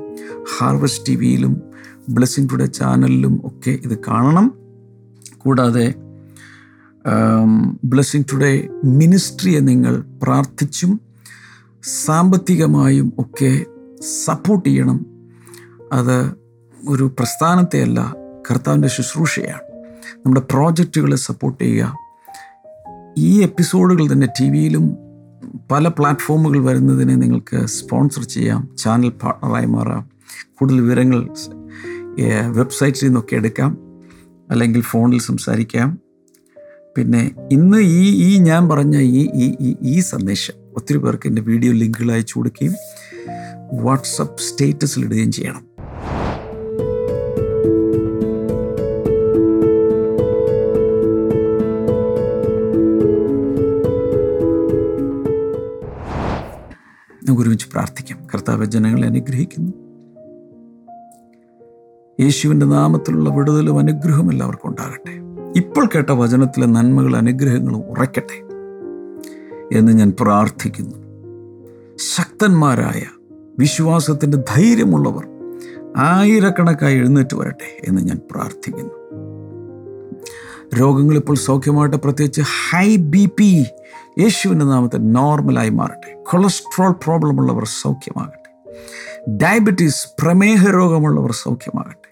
[0.57, 1.61] ഹാർവസ്റ്റ് ടി വിയിലും
[2.09, 4.47] ബ്ലെസ്സിങ് ടുഡേ ചാനലിലും ഒക്കെ ഇത് കാണണം.
[5.37, 5.93] കൂടാതെ
[7.83, 8.51] ബ്ലെസ്സിങ് ടുഡേ
[8.83, 11.01] മിനിസ്ട്രിയെ നിങ്ങൾ പ്രാർത്ഥിച്ചും
[12.05, 13.51] സാമ്പത്തികമായും ഒക്കെ
[14.25, 15.05] സപ്പോർട്ട് ചെയ്യണം.
[15.93, 16.17] അത്
[16.87, 18.15] ഒരു പ്രസ്ഥാനത്തെയല്ല
[18.51, 19.64] കർത്താവിന്റെ ശുശ്രൂഷയാണ്.
[20.13, 21.97] നമ്മുടെ പ്രോജക്റ്റുകളെ സപ്പോർട്ട് ചെയ്യുക.
[23.17, 24.97] ഈ എപ്പിസോഡുകൾ തന്നെ ടി വിയിലും
[25.71, 28.69] പല പ്ലാറ്റ്ഫോമുകൾ വരുന്നതിനെ നിങ്ങൾക്ക് സ്പോൺസർ ചെയ്യാം.
[28.77, 30.09] ചാനൽ പാർട്ണറായി മാറാം.
[30.59, 31.29] കൂടുതൽ വിവരങ്ങൾ
[32.47, 33.77] വെബ്സൈറ്റിൽ നിന്നൊക്കെ എടുക്കാം.
[34.51, 35.99] അല്ലെങ്കിൽ ഫോണിൽ സംസാരിക്കാം.
[36.97, 42.11] പിന്നെ ഇന്ന് ഈ ഈ ഞാൻ പറഞ്ഞ ഈ ഈ ഈ സന്ദേശം ഒത്തിരി പേർക്ക് എന്റെ വീഡിയോ ലിങ്കുകൾ
[42.11, 42.73] അയച്ചു കൊടുക്കുകയും
[43.73, 45.74] വാട്സപ്പ് സ്റ്റേറ്റസിൽ ഇടുകയും ചെയ്യണം.
[57.35, 58.27] നമുക്ക് ഒരുമിച്ച് പ്രാർത്ഥിക്കാം.
[58.33, 59.71] കർത്താവ് ജനങ്ങളെ അനുഗ്രഹിക്കുന്നു.
[62.21, 65.11] യേശുവിന്റെ നാമത്തിലുള്ള വിടുതലും അനുഗ്രഹവും എല്ലാവർക്കും ഉണ്ടാകട്ടെ.
[65.59, 68.37] ഇപ്പോൾ കേട്ട വചനത്തിലെ നന്മകളും അനുഗ്രഹങ്ങളും ഉറയ്ക്കട്ടെ
[69.77, 70.95] എന്ന് ഞാൻ പ്രാർത്ഥിക്കുന്നു.
[72.17, 73.03] ശക്തന്മാരായ
[73.59, 75.27] വിശ്വാസത്തിന്റെ ധൈര്യമുള്ളവർ
[75.97, 78.93] ആയിരക്കണക്കായി എഴുന്നേറ്റ് വരട്ടെ എന്ന് ഞാൻ പ്രാർത്ഥിക്കുന്നു.
[80.79, 83.65] രോഗങ്ങൾ ഇപ്പോൾ സൗഖ്യമായിട്ട് പ്രത്യേകിച്ച് ഹൈ ബി പി
[84.19, 86.23] യേശുവിന്റെ നാമത്തിൽ നോർമലായി മാറട്ടെ.
[86.29, 88.73] കൊളസ്ട്രോൾ പ്രോബ്ലം ഉള്ളവർ സൗഖ്യമാകട്ടെ.
[89.29, 92.09] ഡയബറ്റീസ് പ്രമേഹ രോഗമുള്ളവർ സൗഖ്യമാകട്ടെ.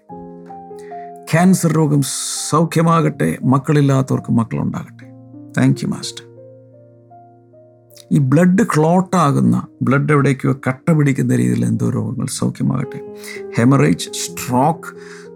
[1.31, 2.01] ക്യാൻസർ രോഗം
[2.49, 3.37] സൗഖ്യമാകട്ടെ.
[3.43, 5.05] മക്കളില്ലാത്തവർക്ക് മക്കളുണ്ടാകട്ടെ.
[5.57, 6.33] താങ്ക് യു മാസ്റ്റർ
[8.11, 13.15] ഈ ബ്ലഡ് ക്ലോട്ടാകുന്ന ബ്ലഡ് എവിടേക്കോ കട്ട പിടിക്കുന്ന രീതിയിൽ എന്തോ രോഗങ്ങൾ സൗഖ്യമാകട്ടെ.
[13.57, 14.95] ഹെമറേജ് സ്ട്രോക്ക്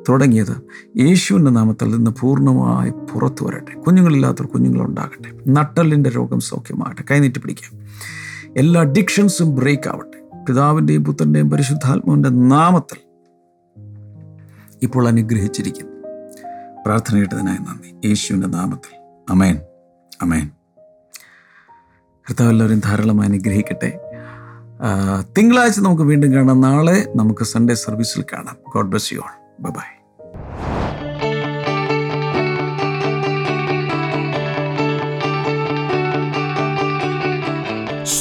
[0.10, 0.56] തുടങ്ങിയത്
[0.98, 3.80] യേശുവിന്റെ നാമത്തിൽ നിന്ന് പൂർണമായി പുറത്തു വരട്ടെ.
[3.80, 5.30] കുഞ്ഞുങ്ങളില്ലാത്തവർ കുഞ്ഞുങ്ങളുണ്ടാകട്ടെ.
[5.48, 7.04] നട്ടലിന്റെ രോഗം സൗഖ്യമാകട്ടെ.
[7.12, 7.82] കൈനീട്ടി പിടിക്കാം.
[8.58, 10.44] എല്ലാ അഡിക്ഷൻസും ബ്രേക്ക് ആവട്ടെ.
[10.44, 13.00] പിതാവിന്റെയും പുത്രന്റെയും പരിശുദ്ധാത്മാവിന്റെ നാമത്തിൽ
[14.84, 15.92] ഇപ്പോൾ അനുഗ്രഹിച്ചിരിക്കുന്നു.
[16.86, 18.08] പ്രാർത്ഥന കേട്ടതിനായി നന്ദി.
[18.08, 18.96] യേശുവിന്റെ നാമത്തിൽ.
[19.30, 19.60] അമേൻ
[20.22, 20.50] അമേൻ
[22.22, 24.00] കർത്താവ് എല്ലാവരും ധാരാളമായി അനുഗ്രഹിക്കട്ടെ.
[25.38, 26.62] തിങ്കളാഴ്ച നമുക്ക് വീണ്ടും കാണാം.
[26.62, 28.58] നാളെ നമുക്ക് സൺഡേ സർവീസിൽ കാണാം.
[28.76, 29.97] God bless you all bye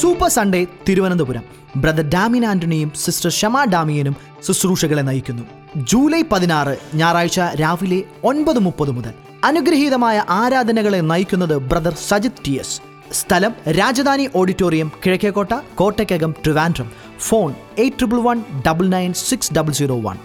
[0.01, 1.43] super Sunday Thiruvananthapuram.
[1.75, 4.15] Brother Damien ആന്റണിയും sister Shama ഡാമിയനും
[4.47, 5.43] ശുശ്രൂഷകളെ നയിക്കുന്നു.
[5.77, 9.13] ജൂലൈ പതിനാറ് ഞായറാഴ്ച രാവിലെ ഒൻപത് മുപ്പത് മുതൽ.
[9.43, 12.81] അനുഗ്രഹീതമായ ആരാധനകളെ നയിക്കുന്നത് ബ്രദർ സജിത് ടി എസ്.
[13.13, 16.91] സ്ഥലം Rajadhani auditorium Kizhakkekotta Kottakkakam Trivandrum.
[17.19, 20.17] Phone eight triple one double nine six double zero one.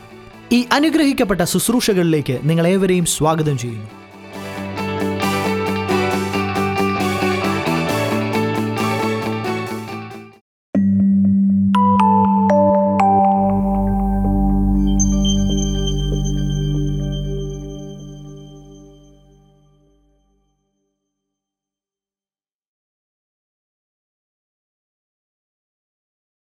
[0.52, 4.01] ഈ അനുഗ്രഹിക്കപ്പെട്ട ശുശ്രൂഷകളിലേക്ക് നിങ്ങളേവരെയും സ്വാഗതം ചെയ്യുന്നു.